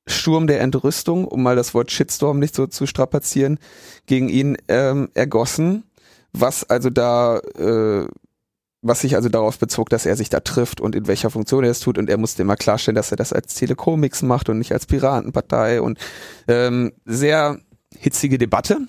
[0.06, 3.60] Sturm der Entrüstung, um mal das Wort Shitstorm nicht so zu strapazieren,
[4.06, 5.84] gegen ihn ähm, ergossen,
[6.34, 8.08] was also da, äh,
[8.82, 11.72] was sich also darauf bezog, dass er sich da trifft und in welcher Funktion er
[11.72, 14.72] es tut und er musste immer klarstellen, dass er das als Telekomix macht und nicht
[14.72, 16.00] als Piratenpartei und
[16.48, 17.60] ähm, sehr
[17.98, 18.80] hitzige Debatte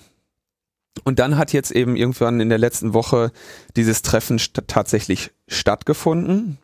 [1.03, 3.31] und dann hat jetzt eben irgendwann in der letzten Woche
[3.75, 6.57] dieses Treffen st tatsächlich stattgefunden.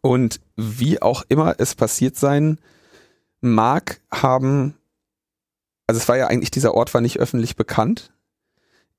[0.00, 2.58] Und wie auch immer es passiert sein
[3.40, 4.74] mag, haben,
[5.86, 8.12] also es war ja eigentlich, dieser Ort war nicht öffentlich bekannt.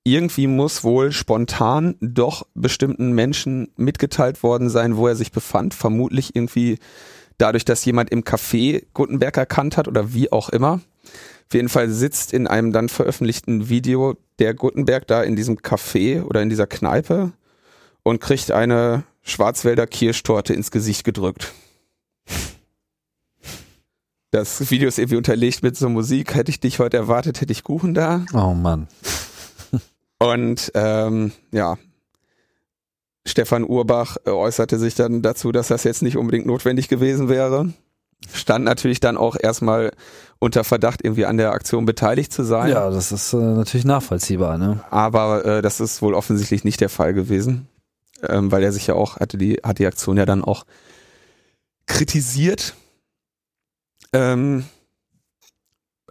[0.07, 5.73] Irgendwie muss wohl spontan doch bestimmten Menschen mitgeteilt worden sein, wo er sich befand.
[5.73, 6.77] Vermutlich irgendwie
[7.39, 10.79] dadurch, dass jemand im Café Gutenberg erkannt hat oder wie auch immer.
[11.47, 16.23] Auf jeden Fall sitzt in einem dann veröffentlichten Video der Gutenberg da in diesem Café
[16.23, 17.31] oder in dieser Kneipe
[18.03, 21.51] und kriegt eine Schwarzwälder Kirschtorte ins Gesicht gedrückt.
[24.29, 26.35] Das Video ist irgendwie unterlegt mit so Musik.
[26.35, 28.23] Hätte ich dich heute erwartet, hätte ich Kuchen da.
[28.33, 28.87] Oh Mann.
[30.19, 31.77] Und ähm, ja,
[33.27, 37.73] Stefan Urbach äußerte sich dann dazu, dass das jetzt nicht unbedingt notwendig gewesen wäre
[38.33, 39.91] stand natürlich dann auch erstmal
[40.39, 42.69] unter Verdacht, irgendwie an der Aktion beteiligt zu sein.
[42.71, 44.83] Ja, das ist äh, natürlich nachvollziehbar, ne?
[44.89, 47.67] Aber äh, das ist wohl offensichtlich nicht der Fall gewesen,
[48.27, 50.65] ähm, weil er sich ja auch hatte die hat die Aktion ja dann auch
[51.85, 52.75] kritisiert.
[54.13, 54.65] Ähm,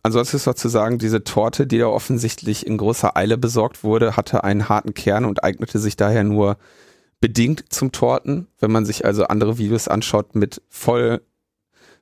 [0.04, 4.16] ansonsten ist noch zu sagen, diese Torte, die da offensichtlich in großer Eile besorgt wurde,
[4.16, 6.56] hatte einen harten Kern und eignete sich daher nur
[7.20, 8.46] bedingt zum Torten.
[8.60, 11.22] Wenn man sich also andere Videos anschaut mit voll,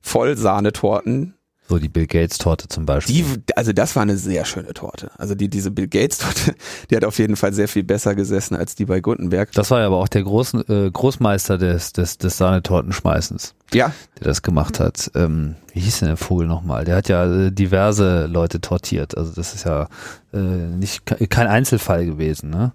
[0.01, 1.35] voll Sahnetorten,
[1.73, 3.15] so die Bill Gates Torte zum Beispiel.
[3.15, 5.11] Die, also das war eine sehr schöne Torte.
[5.17, 6.55] Also die, diese Bill Gates Torte,
[6.91, 9.51] die hat auf jeden Fall sehr viel besser gesessen als die bei Gutenberg.
[9.53, 13.55] Das war ja aber auch der Groß, äh, Großmeister des, des, des Sahnetortenschmeißens.
[13.73, 13.93] Ja.
[14.19, 15.11] Der das gemacht hat.
[15.15, 16.85] Ähm, wie hieß denn der Vogel nochmal?
[16.85, 19.17] Der hat ja äh, diverse Leute tortiert.
[19.17, 19.89] Also das ist ja
[20.35, 22.51] äh, nicht kein Einzelfall gewesen.
[22.51, 22.73] Ne?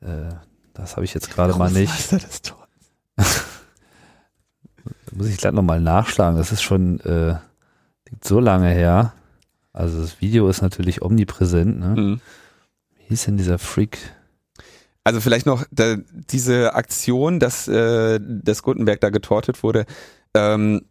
[0.00, 0.34] Äh,
[0.74, 1.92] das habe ich jetzt gerade mal nicht.
[1.92, 2.66] Großmeister des Torten.
[5.12, 6.36] muss ich gleich nochmal nachschlagen.
[6.36, 7.36] Das ist schon äh,
[8.10, 9.14] Liegt so lange her.
[9.72, 11.78] Also das Video ist natürlich omnipräsent.
[11.78, 11.88] Ne?
[11.88, 12.20] Mhm.
[12.96, 13.98] Wie hieß denn dieser Freak?
[15.04, 19.86] Also vielleicht noch da, diese Aktion, dass, äh, dass Gutenberg da getortet wurde,
[20.34, 20.82] ähm,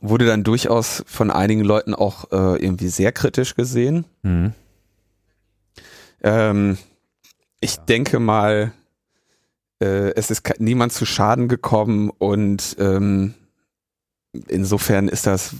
[0.00, 4.04] wurde dann durchaus von einigen Leuten auch äh, irgendwie sehr kritisch gesehen.
[4.22, 4.52] Mhm.
[6.22, 6.78] Ähm,
[7.60, 7.82] ich ja.
[7.84, 8.72] denke mal,
[9.80, 13.34] äh, es ist niemand zu Schaden gekommen und ähm,
[14.48, 15.56] insofern ist das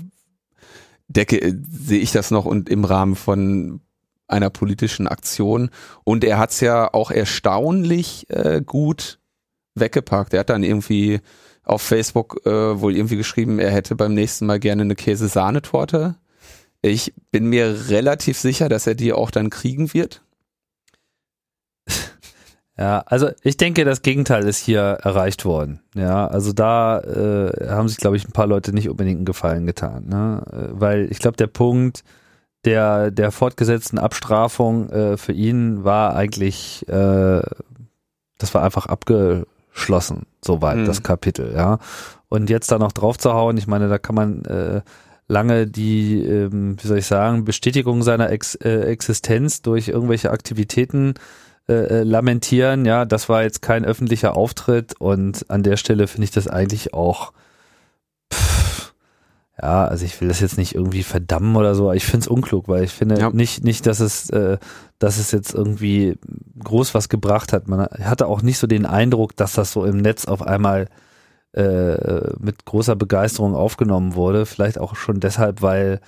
[1.12, 3.80] decke, äh, sehe ich das noch und im Rahmen von
[4.28, 5.70] einer politischen Aktion.
[6.04, 9.18] Und er hat's ja auch erstaunlich äh, gut
[9.74, 10.34] weggepackt.
[10.34, 11.20] Er hat dann irgendwie
[11.64, 16.16] auf Facebook äh, wohl irgendwie geschrieben, er hätte beim nächsten Mal gerne eine Käse-Sahnetorte.
[16.80, 20.21] Ich bin mir relativ sicher, dass er die auch dann kriegen wird.
[22.78, 25.80] Ja, also ich denke, das Gegenteil ist hier erreicht worden.
[25.94, 29.66] Ja, also da äh, haben sich, glaube ich, ein paar Leute nicht unbedingt einen Gefallen
[29.66, 30.06] getan.
[30.06, 30.42] Ne?
[30.50, 32.02] Äh, weil ich glaube, der Punkt
[32.64, 37.42] der, der fortgesetzten Abstrafung äh, für ihn war eigentlich, äh,
[38.38, 40.84] das war einfach abgeschlossen, soweit, mhm.
[40.86, 41.78] das Kapitel, ja.
[42.28, 44.80] Und jetzt da noch drauf zu hauen, ich meine, da kann man äh,
[45.28, 51.10] lange die, ähm, wie soll ich sagen, Bestätigung seiner Ex äh, Existenz durch irgendwelche Aktivitäten
[51.10, 51.20] äh,
[51.68, 56.30] äh, lamentieren, ja, das war jetzt kein öffentlicher Auftritt und an der Stelle finde ich
[56.30, 57.32] das eigentlich auch,
[58.32, 58.94] pff,
[59.60, 62.28] ja, also ich will das jetzt nicht irgendwie verdammen oder so, aber ich finde es
[62.28, 63.30] unklug, weil ich finde ja.
[63.30, 64.58] nicht, nicht, dass es, äh,
[64.98, 66.18] dass es jetzt irgendwie
[66.62, 67.68] groß was gebracht hat.
[67.68, 70.88] Man hatte auch nicht so den Eindruck, dass das so im Netz auf einmal
[71.52, 74.46] äh, mit großer Begeisterung aufgenommen wurde.
[74.46, 76.00] Vielleicht auch schon deshalb, weil,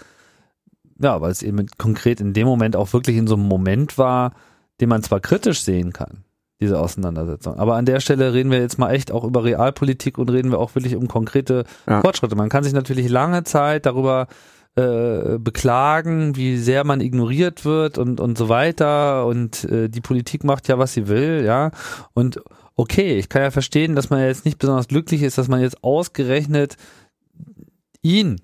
[0.98, 4.32] ja, weil es eben konkret in dem Moment auch wirklich in so einem Moment war,
[4.80, 6.24] den man zwar kritisch sehen kann,
[6.60, 10.30] diese Auseinandersetzung, aber an der Stelle reden wir jetzt mal echt auch über Realpolitik und
[10.30, 12.00] reden wir auch wirklich um konkrete ja.
[12.00, 12.36] Fortschritte.
[12.36, 14.28] Man kann sich natürlich lange Zeit darüber
[14.76, 20.42] äh, beklagen, wie sehr man ignoriert wird und, und so weiter und äh, die Politik
[20.42, 21.70] macht ja, was sie will, ja,
[22.12, 22.40] und
[22.76, 25.84] okay, ich kann ja verstehen, dass man jetzt nicht besonders glücklich ist, dass man jetzt
[25.84, 26.76] ausgerechnet
[28.02, 28.40] ihn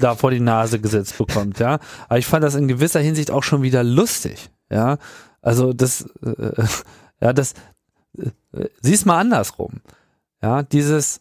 [0.00, 1.78] da vor die Nase gesetzt bekommt, ja.
[2.08, 4.98] Aber ich fand das in gewisser Hinsicht auch schon wieder lustig, ja.
[5.40, 6.64] Also das, äh,
[7.20, 7.54] ja, das,
[8.16, 9.80] äh, sieh's mal andersrum.
[10.42, 11.18] Ja, dieses,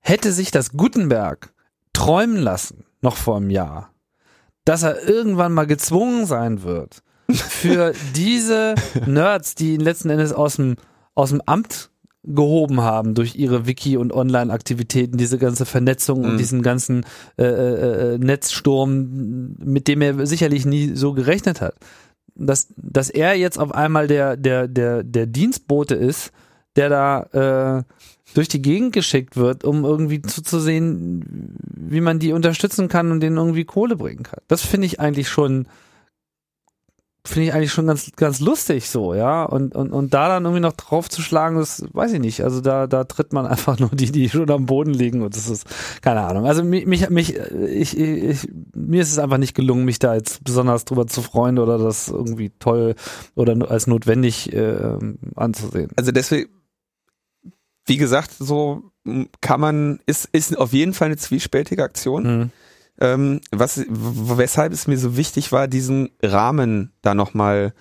[0.00, 1.52] hätte sich das Gutenberg
[1.92, 3.92] träumen lassen, noch vor einem Jahr,
[4.64, 8.74] dass er irgendwann mal gezwungen sein wird, für diese
[9.06, 10.76] Nerds, die ihn letzten Endes aus dem,
[11.14, 11.90] aus dem Amt
[12.26, 16.30] gehoben haben durch ihre Wiki- und Online-Aktivitäten, diese ganze Vernetzung mhm.
[16.30, 17.04] und diesen ganzen
[17.36, 21.74] äh, äh, äh, Netzsturm, mit dem er sicherlich nie so gerechnet hat
[22.34, 26.32] dass, dass er jetzt auf einmal der, der, der, der Dienstbote ist,
[26.76, 27.82] der da äh,
[28.34, 33.36] durch die Gegend geschickt wird, um irgendwie zuzusehen, wie man die unterstützen kann und denen
[33.36, 34.40] irgendwie Kohle bringen kann.
[34.48, 35.68] Das finde ich eigentlich schon
[37.26, 39.44] finde ich eigentlich schon ganz, ganz lustig so, ja.
[39.44, 42.44] Und, und, und da dann irgendwie noch drauf zu schlagen, das weiß ich nicht.
[42.44, 45.48] Also da, da tritt man einfach nur die, die schon am Boden liegen und das
[45.48, 45.66] ist,
[46.02, 46.46] keine Ahnung.
[46.46, 50.44] Also mich, mich, mich ich, ich, mir ist es einfach nicht gelungen, mich da jetzt
[50.44, 52.94] besonders drüber zu freuen oder das irgendwie toll
[53.34, 54.98] oder als notwendig äh,
[55.34, 55.90] anzusehen.
[55.96, 56.50] Also deswegen,
[57.86, 58.90] wie gesagt, so
[59.40, 62.38] kann man, ist, ist auf jeden Fall eine zwiespältige Aktion.
[62.38, 62.50] Mhm
[63.00, 67.74] ähm, was, weshalb es mir so wichtig war, diesen Rahmen da nochmal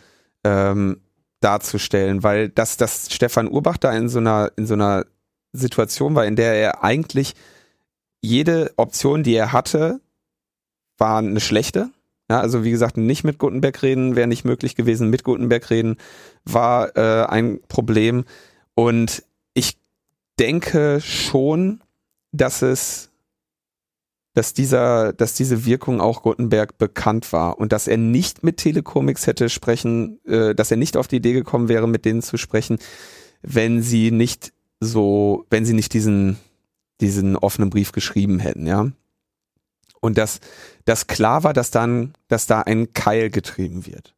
[0.44, 1.02] ähm,
[1.40, 5.06] darzustellen, weil dass, dass Stefan Urbach da in so einer, in so einer
[5.52, 7.34] Situation war, in der er eigentlich
[8.22, 10.00] jede Option, die er hatte,
[10.98, 11.90] war eine schlechte.
[12.30, 15.10] Ja, also wie gesagt, nicht mit Gutenberg reden wäre nicht möglich gewesen.
[15.10, 15.98] Mit Gutenberg reden
[16.46, 18.24] war äh, ein Problem.
[18.76, 19.78] Und ich
[20.40, 21.82] denke schon,
[22.32, 23.12] dass es
[24.34, 29.28] dass dieser, dass diese Wirkung auch Gutenberg bekannt war und dass er nicht mit Telecomics
[29.28, 32.80] hätte sprechen, äh, dass er nicht auf die Idee gekommen wäre, mit denen zu sprechen,
[33.42, 36.38] wenn sie nicht so, wenn sie nicht diesen
[37.02, 38.92] diesen offenen Brief geschrieben hätten, ja.
[40.00, 40.40] Und dass,
[40.86, 44.16] dass klar war, dass dann, dass da ein Keil getrieben wird.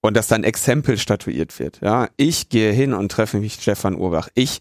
[0.00, 2.08] Und dass dann Exempel statuiert wird, ja.
[2.16, 4.28] Ich gehe hin und treffe mich Stefan Urbach.
[4.34, 4.60] Ich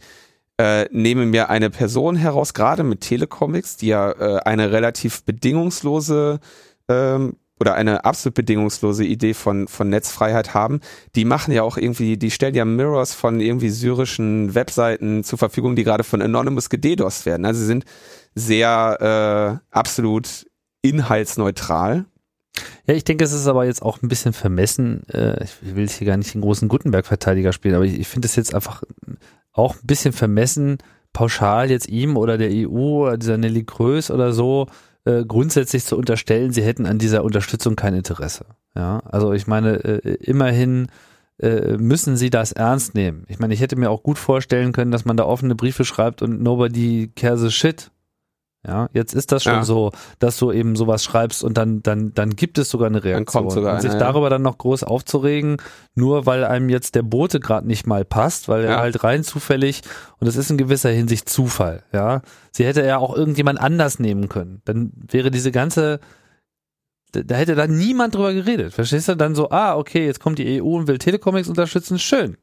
[0.58, 6.40] äh, nehme mir eine Person heraus, gerade mit Telecomics, die ja äh, eine relativ bedingungslose
[6.88, 10.82] ähm, oder eine absolut bedingungslose Idee von, von Netzfreiheit haben,
[11.16, 15.76] die machen ja auch irgendwie, die stellen ja Mirrors von irgendwie syrischen Webseiten zur Verfügung,
[15.76, 17.46] die gerade von Anonymous gededost werden.
[17.46, 17.86] Also sie sind
[18.36, 20.46] sehr äh, absolut
[20.82, 22.06] inhaltsneutral.
[22.86, 25.08] Ja, ich denke, es ist aber jetzt auch ein bisschen vermessen.
[25.08, 28.36] Äh, ich will hier gar nicht den großen Gutenberg-Verteidiger spielen, aber ich, ich finde es
[28.36, 28.84] jetzt einfach
[29.54, 30.78] auch ein bisschen vermessen,
[31.14, 34.68] pauschal jetzt ihm oder der EU oder dieser Nelly Krös oder so
[35.06, 38.46] äh, grundsätzlich zu unterstellen, sie hätten an dieser Unterstützung kein Interesse.
[38.76, 40.88] Ja, also ich meine, äh, immerhin
[41.40, 43.26] äh, müssen sie das ernst nehmen.
[43.28, 46.22] Ich meine, ich hätte mir auch gut vorstellen können, dass man da offene Briefe schreibt
[46.22, 47.92] und nobody cares a shit.
[48.66, 49.64] Ja, jetzt ist das schon ja.
[49.64, 53.50] so, dass du eben sowas schreibst und dann, dann, dann gibt es sogar eine Reaktion.
[53.50, 55.58] Sogar und sich eine, darüber dann noch groß aufzuregen,
[55.96, 58.80] nur weil einem jetzt der Bote gerade nicht mal passt, weil er ja.
[58.80, 59.82] halt rein zufällig,
[60.20, 62.22] und das ist in gewisser Hinsicht Zufall, ja.
[62.52, 64.62] Sie hätte ja auch irgendjemand anders nehmen können.
[64.64, 66.00] Dann wäre diese ganze,
[67.12, 68.74] da hätte dann niemand drüber geredet.
[68.74, 69.16] Verstehst du?
[69.16, 72.38] Dann so, ah, okay, jetzt kommt die EU und will Telecomics unterstützen, schön.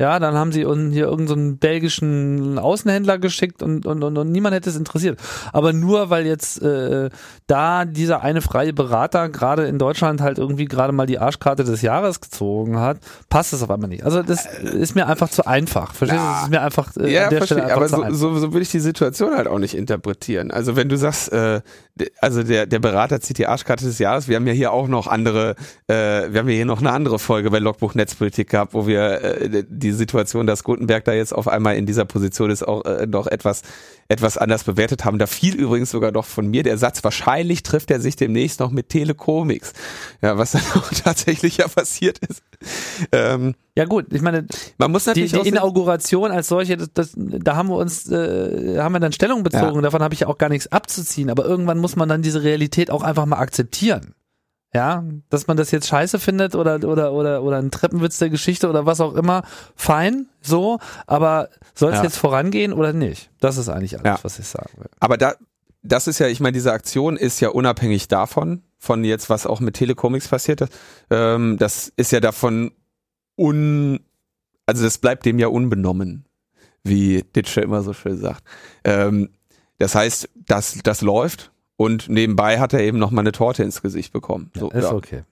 [0.00, 4.30] Ja, dann haben sie uns hier irgendeinen so belgischen Außenhändler geschickt und, und, und, und
[4.30, 5.18] niemand hätte es interessiert.
[5.52, 7.10] Aber nur weil jetzt äh,
[7.48, 11.82] da dieser eine freie Berater gerade in Deutschland halt irgendwie gerade mal die Arschkarte des
[11.82, 14.04] Jahres gezogen hat, passt es auf einmal nicht.
[14.04, 15.92] Also das ist mir einfach zu einfach.
[15.92, 16.26] Verstehst du?
[16.28, 18.62] Das ist mir einfach äh, ja, an der Stelle einfach aber so, so, so würde
[18.62, 20.52] ich die Situation halt auch nicht interpretieren.
[20.52, 21.60] Also wenn du sagst, äh,
[22.20, 25.08] also der, der Berater zieht die Arschkarte des Jahres, wir haben ja hier auch noch
[25.08, 25.56] andere,
[25.88, 25.94] äh,
[26.30, 29.64] wir haben ja hier noch eine andere Folge bei Logbuch Netzpolitik gehabt, wo wir äh,
[29.68, 33.06] die die Situation, dass Gutenberg da jetzt auf einmal in dieser Position ist, auch äh,
[33.06, 33.62] noch etwas,
[34.08, 35.18] etwas anders bewertet haben.
[35.18, 38.70] Da fiel übrigens sogar noch von mir der Satz, wahrscheinlich trifft er sich demnächst noch
[38.70, 39.72] mit Telecomics.
[40.22, 42.42] Ja, was dann auch tatsächlich ja passiert ist.
[43.12, 47.12] Ähm, ja gut, ich meine, man muss natürlich die, die Inauguration als solche, das, das,
[47.16, 49.76] da haben wir uns, äh, haben wir dann Stellung bezogen.
[49.76, 49.82] Ja.
[49.82, 51.30] Davon habe ich ja auch gar nichts abzuziehen.
[51.30, 54.14] Aber irgendwann muss man dann diese Realität auch einfach mal akzeptieren.
[54.74, 58.68] Ja, dass man das jetzt scheiße findet oder, oder, oder, oder ein Treppenwitz der Geschichte
[58.68, 59.42] oder was auch immer,
[59.74, 62.04] fein, so, aber soll es ja.
[62.04, 63.30] jetzt vorangehen oder nicht?
[63.40, 64.18] Das ist eigentlich alles, ja.
[64.22, 64.90] was ich sagen will.
[65.00, 65.34] Aber da,
[65.82, 69.60] das ist ja, ich meine, diese Aktion ist ja unabhängig davon, von jetzt, was auch
[69.60, 70.72] mit Telecomics passiert ist.
[71.08, 72.72] Ähm, das ist ja davon
[73.38, 74.00] un,
[74.66, 76.26] also das bleibt dem ja unbenommen,
[76.84, 78.44] wie Ditsche immer so schön sagt.
[78.84, 79.30] Ähm,
[79.78, 83.80] das heißt, das, das läuft und nebenbei hat er eben noch mal eine Torte ins
[83.80, 84.50] Gesicht bekommen.
[84.58, 84.92] So, ist ja.
[84.92, 85.22] okay.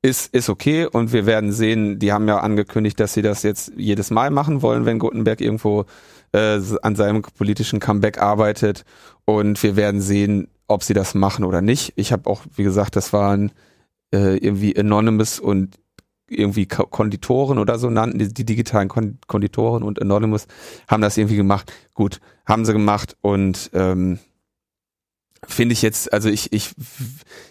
[0.00, 3.72] Ist, ist okay und wir werden sehen, die haben ja angekündigt, dass sie das jetzt
[3.76, 5.86] jedes Mal machen wollen, wenn Gutenberg irgendwo
[6.32, 8.84] äh, an seinem politischen Comeback arbeitet
[9.24, 11.94] und wir werden sehen, ob sie das machen oder nicht.
[11.96, 13.50] Ich habe auch, wie gesagt, das waren
[14.14, 15.80] äh, irgendwie Anonymous und
[16.30, 20.46] irgendwie Konditoren oder so nannten, die, die digitalen Konditoren und Anonymous
[20.86, 21.72] haben das irgendwie gemacht.
[21.94, 24.20] Gut, haben sie gemacht und ähm,
[25.48, 26.70] finde ich jetzt, also ich, ich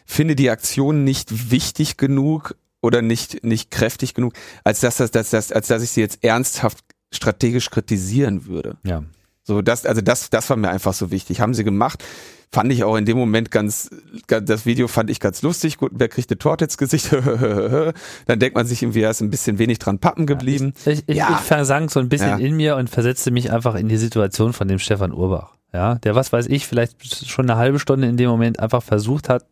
[0.05, 4.33] finde die Aktion nicht wichtig genug oder nicht, nicht kräftig genug,
[4.63, 8.77] als dass, das, dass, dass, als dass ich sie jetzt ernsthaft strategisch kritisieren würde.
[8.83, 9.03] Ja.
[9.43, 11.39] So, das, also das, das war mir einfach so wichtig.
[11.39, 12.03] Haben sie gemacht.
[12.51, 13.89] Fand ich auch in dem Moment ganz,
[14.27, 15.77] das Video fand ich ganz lustig.
[15.77, 17.11] Gut, wer kriegt eine Torte ins Gesicht?
[18.25, 20.73] Dann denkt man sich irgendwie, er ist ein bisschen wenig dran pappen geblieben.
[20.85, 21.29] Ja, ich, ich, ja.
[21.31, 22.45] ich versank so ein bisschen ja.
[22.45, 26.15] in mir und versetzte mich einfach in die Situation von dem Stefan Urbach ja, der
[26.15, 29.45] was weiß ich, vielleicht schon eine halbe Stunde in dem Moment einfach versucht hat,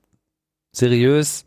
[0.71, 1.45] seriös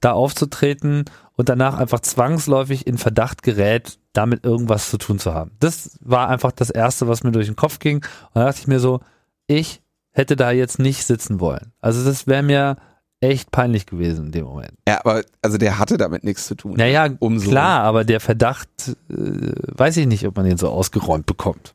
[0.00, 1.04] da aufzutreten
[1.36, 5.52] und danach einfach zwangsläufig in Verdacht gerät, damit irgendwas zu tun zu haben.
[5.60, 7.96] Das war einfach das Erste, was mir durch den Kopf ging.
[7.96, 9.00] Und da dachte ich mir so,
[9.46, 9.82] ich
[10.12, 11.72] hätte da jetzt nicht sitzen wollen.
[11.80, 12.76] Also das wäre mir
[13.20, 14.72] echt peinlich gewesen in dem Moment.
[14.88, 16.74] Ja, aber also der hatte damit nichts zu tun.
[16.76, 17.50] Naja, Umso.
[17.50, 18.68] klar, aber der Verdacht,
[19.10, 21.74] äh, weiß ich nicht, ob man den so ausgeräumt bekommt.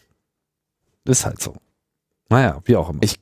[1.05, 1.55] Ist halt so.
[2.29, 3.01] Naja, wie auch immer.
[3.03, 3.19] Ich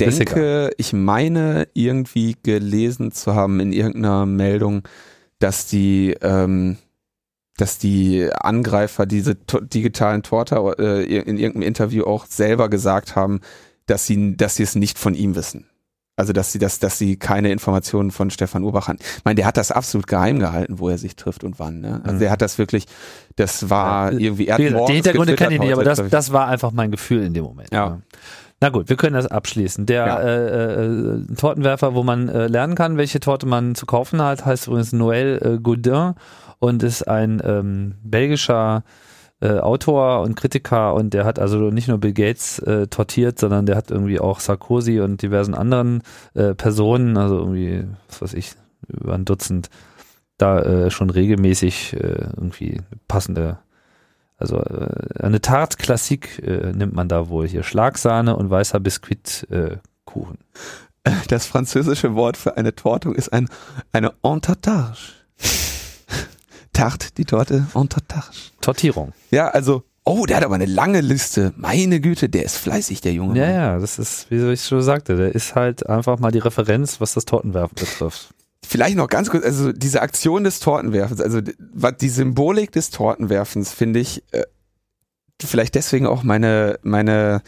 [0.00, 4.82] denke, ich meine irgendwie gelesen zu haben in irgendeiner Meldung,
[5.38, 6.78] dass die, ähm,
[7.56, 13.40] dass die Angreifer diese digitalen Torter äh, in irgendeinem Interview auch selber gesagt haben,
[13.86, 15.66] dass sie, dass sie es nicht von ihm wissen.
[16.16, 18.98] Also dass sie das, dass sie keine Informationen von Stefan Urbach haben.
[19.00, 21.80] Ich meine, der hat das absolut geheim gehalten, wo er sich trifft und wann.
[21.80, 22.00] Ne?
[22.04, 22.18] Also mhm.
[22.20, 22.86] der hat das wirklich,
[23.34, 24.46] das war ja, irgendwie.
[24.46, 27.34] Er hat die Hintergründe kenne ich nicht, aber das, das war einfach mein Gefühl in
[27.34, 27.72] dem Moment.
[27.72, 27.86] Ja.
[27.86, 27.98] ja.
[28.60, 29.86] Na gut, wir können das abschließen.
[29.86, 30.20] Der ja.
[30.20, 34.68] äh, äh, Tortenwerfer, wo man äh, lernen kann, welche Torte man zu kaufen hat, heißt
[34.68, 36.14] übrigens Noël äh, Godin
[36.60, 38.84] und ist ein ähm, belgischer
[39.44, 43.66] äh, Autor und Kritiker und der hat also nicht nur Bill Gates äh, tortiert, sondern
[43.66, 48.54] der hat irgendwie auch Sarkozy und diversen anderen äh, Personen, also irgendwie, was weiß ich,
[48.88, 49.68] über ein Dutzend,
[50.38, 53.58] da äh, schon regelmäßig äh, irgendwie passende,
[54.38, 57.64] also äh, eine Tart-Klassik äh, nimmt man da wohl hier.
[57.64, 60.38] Schlagsahne und weißer Biskuitkuchen.
[61.28, 63.50] Das französische Wort für eine Torte ist ein,
[63.92, 65.12] eine Entartage.
[66.74, 68.50] Tarte, die Torte, Entartage.
[68.60, 69.12] Tortierung.
[69.30, 71.54] Ja, also, oh, der hat aber eine lange Liste.
[71.56, 73.38] Meine Güte, der ist fleißig, der Junge.
[73.38, 73.54] Ja, Mann.
[73.54, 77.14] ja, das ist, wie ich schon sagte, der ist halt einfach mal die Referenz, was
[77.14, 78.34] das Tortenwerfen betrifft.
[78.66, 84.00] Vielleicht noch ganz kurz, also diese Aktion des Tortenwerfens, also die Symbolik des Tortenwerfens finde
[84.00, 84.42] ich äh,
[85.40, 87.42] vielleicht deswegen auch meine meine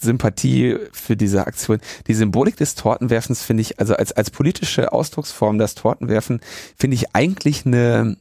[0.00, 1.80] Sympathie für diese Aktion.
[2.06, 6.40] Die Symbolik des Tortenwerfens finde ich also als als politische Ausdrucksform das Tortenwerfen
[6.76, 8.16] finde ich eigentlich eine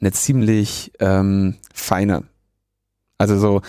[0.00, 2.24] eine ziemlich ähm, feine.
[3.16, 3.62] Also so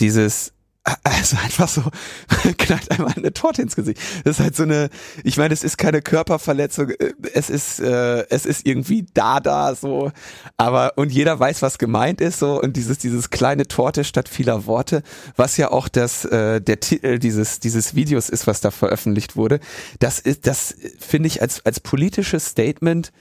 [0.00, 0.52] dieses
[0.84, 1.82] also einfach so
[2.58, 4.00] knallt einmal eine Torte ins Gesicht.
[4.24, 4.88] Das ist halt so eine,
[5.24, 9.74] ich meine, es ist keine Körperverletzung, äh, es ist, äh, es ist irgendwie da, da,
[9.74, 10.10] so,
[10.56, 14.66] aber, und jeder weiß, was gemeint ist, so, und dieses, dieses kleine Torte statt vieler
[14.66, 15.02] Worte,
[15.36, 19.60] was ja auch das, äh, der Titel dieses, dieses Videos ist, was da veröffentlicht wurde,
[19.98, 23.12] das ist, das finde ich als, als politisches Statement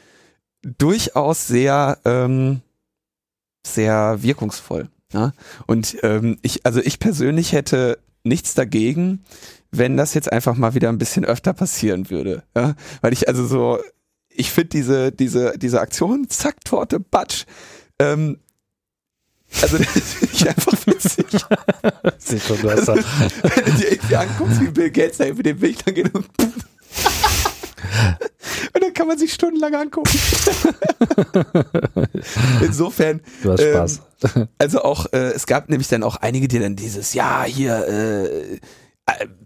[0.62, 2.62] durchaus sehr, ähm,
[3.66, 4.90] sehr wirkungsvoll.
[5.14, 5.34] Ja?
[5.68, 9.24] Und ähm, ich, also ich persönlich hätte nichts dagegen,
[9.72, 12.44] wenn das jetzt einfach mal wieder ein bisschen öfter passieren würde.
[12.56, 12.76] Ja?
[13.02, 13.80] Weil ich also so,
[14.30, 17.46] ich finde diese, diese, diese Aktion, zack, Torte, Batsch,
[18.00, 18.40] ähm,
[19.62, 21.26] also das finde ich einfach witzig.
[22.18, 25.44] Seht schon, du hast da, Wenn du dir irgendwie anguckst, wie Bill Gates da über
[25.44, 26.28] den Weg lang geht und,
[28.74, 30.18] und dann kann man sich stundenlang angucken.
[32.62, 34.02] Insofern, du hast Ähm, Spaß.
[34.58, 38.54] also auch, äh, es gab nämlich dann auch einige, die dann dieses, ja, hier, äh,
[38.56, 38.60] äh,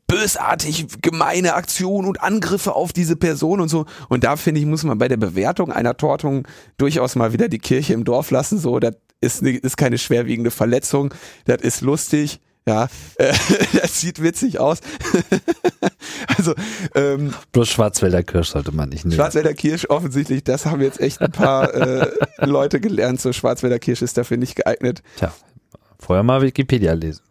[0.08, 3.86] bösartig gemeine Aktionen und Angriffe auf diese Person und so.
[4.10, 7.60] Und da finde ich, muss man bei der Bewertung einer Tortung durchaus mal wieder die
[7.60, 8.60] Kirche im Dorf lassen.
[8.60, 11.14] So, das ist, ne, ist keine schwerwiegende Verletzung,
[11.46, 12.42] das ist lustig.
[12.66, 12.88] Ja,
[13.18, 13.34] äh,
[13.82, 14.80] das sieht witzig aus.
[16.38, 16.53] also,
[16.95, 19.16] ähm, Bloß Schwarzwälder Kirsch sollte man nicht nehmen.
[19.16, 22.11] Schwarzwälder Kirsch offensichtlich, das haben jetzt echt ein paar äh,
[22.45, 23.20] Leute gelernt.
[23.20, 25.03] So Schwarzwälder Kirsch ist dafür nicht geeignet.
[25.18, 25.34] Tja,
[25.99, 27.24] vorher mal Wikipedia lesen.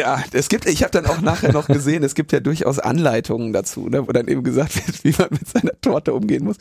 [0.00, 3.52] Ja, es gibt, ich habe dann auch nachher noch gesehen, es gibt ja durchaus Anleitungen
[3.52, 6.56] dazu, ne, wo dann eben gesagt wird, wie man mit seiner Torte umgehen muss.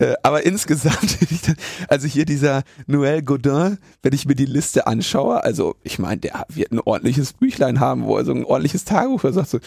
[0.00, 1.18] Äh, aber insgesamt,
[1.88, 6.46] also hier dieser Noël Godin, wenn ich mir die Liste anschaue, also ich meine, der
[6.48, 9.58] wird ein ordentliches Büchlein haben, wo er so ein ordentliches Tagebuch sagt, so,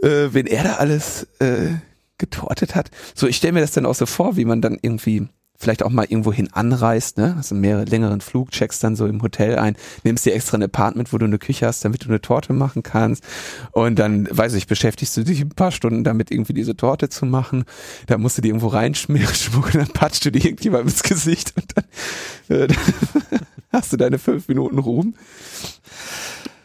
[0.00, 1.72] äh, wenn er da alles äh,
[2.18, 2.92] getortet hat.
[3.16, 5.26] So, ich stelle mir das dann auch so vor, wie man dann irgendwie
[5.64, 7.34] vielleicht auch mal irgendwo hin anreist, ne?
[7.36, 11.12] Also mehrere längeren Flug, checkst dann so im Hotel ein, nimmst dir extra ein Apartment,
[11.12, 13.24] wo du eine Küche hast, damit du eine Torte machen kannst.
[13.72, 17.24] Und dann, weiß ich, beschäftigst du dich ein paar Stunden damit, irgendwie diese Torte zu
[17.24, 17.64] machen.
[18.06, 21.66] Da musst du die irgendwo reinschmieren, schmuggeln, dann patschst du die irgendjemand ins Gesicht und
[21.74, 22.76] dann, äh, dann
[23.72, 25.14] hast du deine fünf Minuten Ruhm.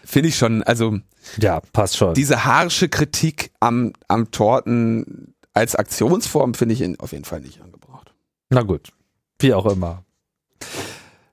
[0.04, 0.98] Finde ich schon, also
[1.38, 2.16] Ja, passt schon.
[2.16, 7.60] diese harsche Kritik am, am Torten als Aktionsform finde ich in, auf jeden Fall nicht.
[8.50, 8.92] Na gut,
[9.40, 10.04] wie auch immer.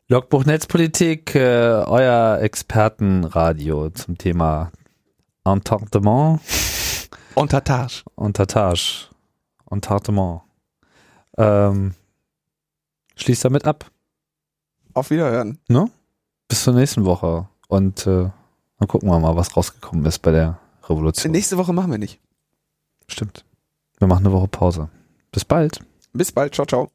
[0.09, 4.71] Logbuch Netzpolitik, äh, euer Expertenradio zum Thema
[5.45, 6.41] Entendement
[7.51, 8.03] Tatage.
[8.15, 9.09] und Tatage.
[9.71, 10.43] Entendement.
[11.37, 11.95] Ähm,
[13.17, 13.91] schließt damit ab.
[14.95, 15.59] Auf Wiederhören.
[16.49, 17.49] Bis zur nächsten Woche.
[17.69, 18.31] Und äh,
[18.79, 21.33] dann gucken wir mal, was rausgekommen ist bei der Revolution.
[21.33, 22.21] Nächste Woche machen wir nicht.
[23.09, 23.45] Stimmt.
[23.99, 24.89] Wir machen eine Woche Pause.
[25.33, 25.85] Bis bald.
[26.13, 26.55] Bis bald.
[26.55, 26.91] Ciao, ciao.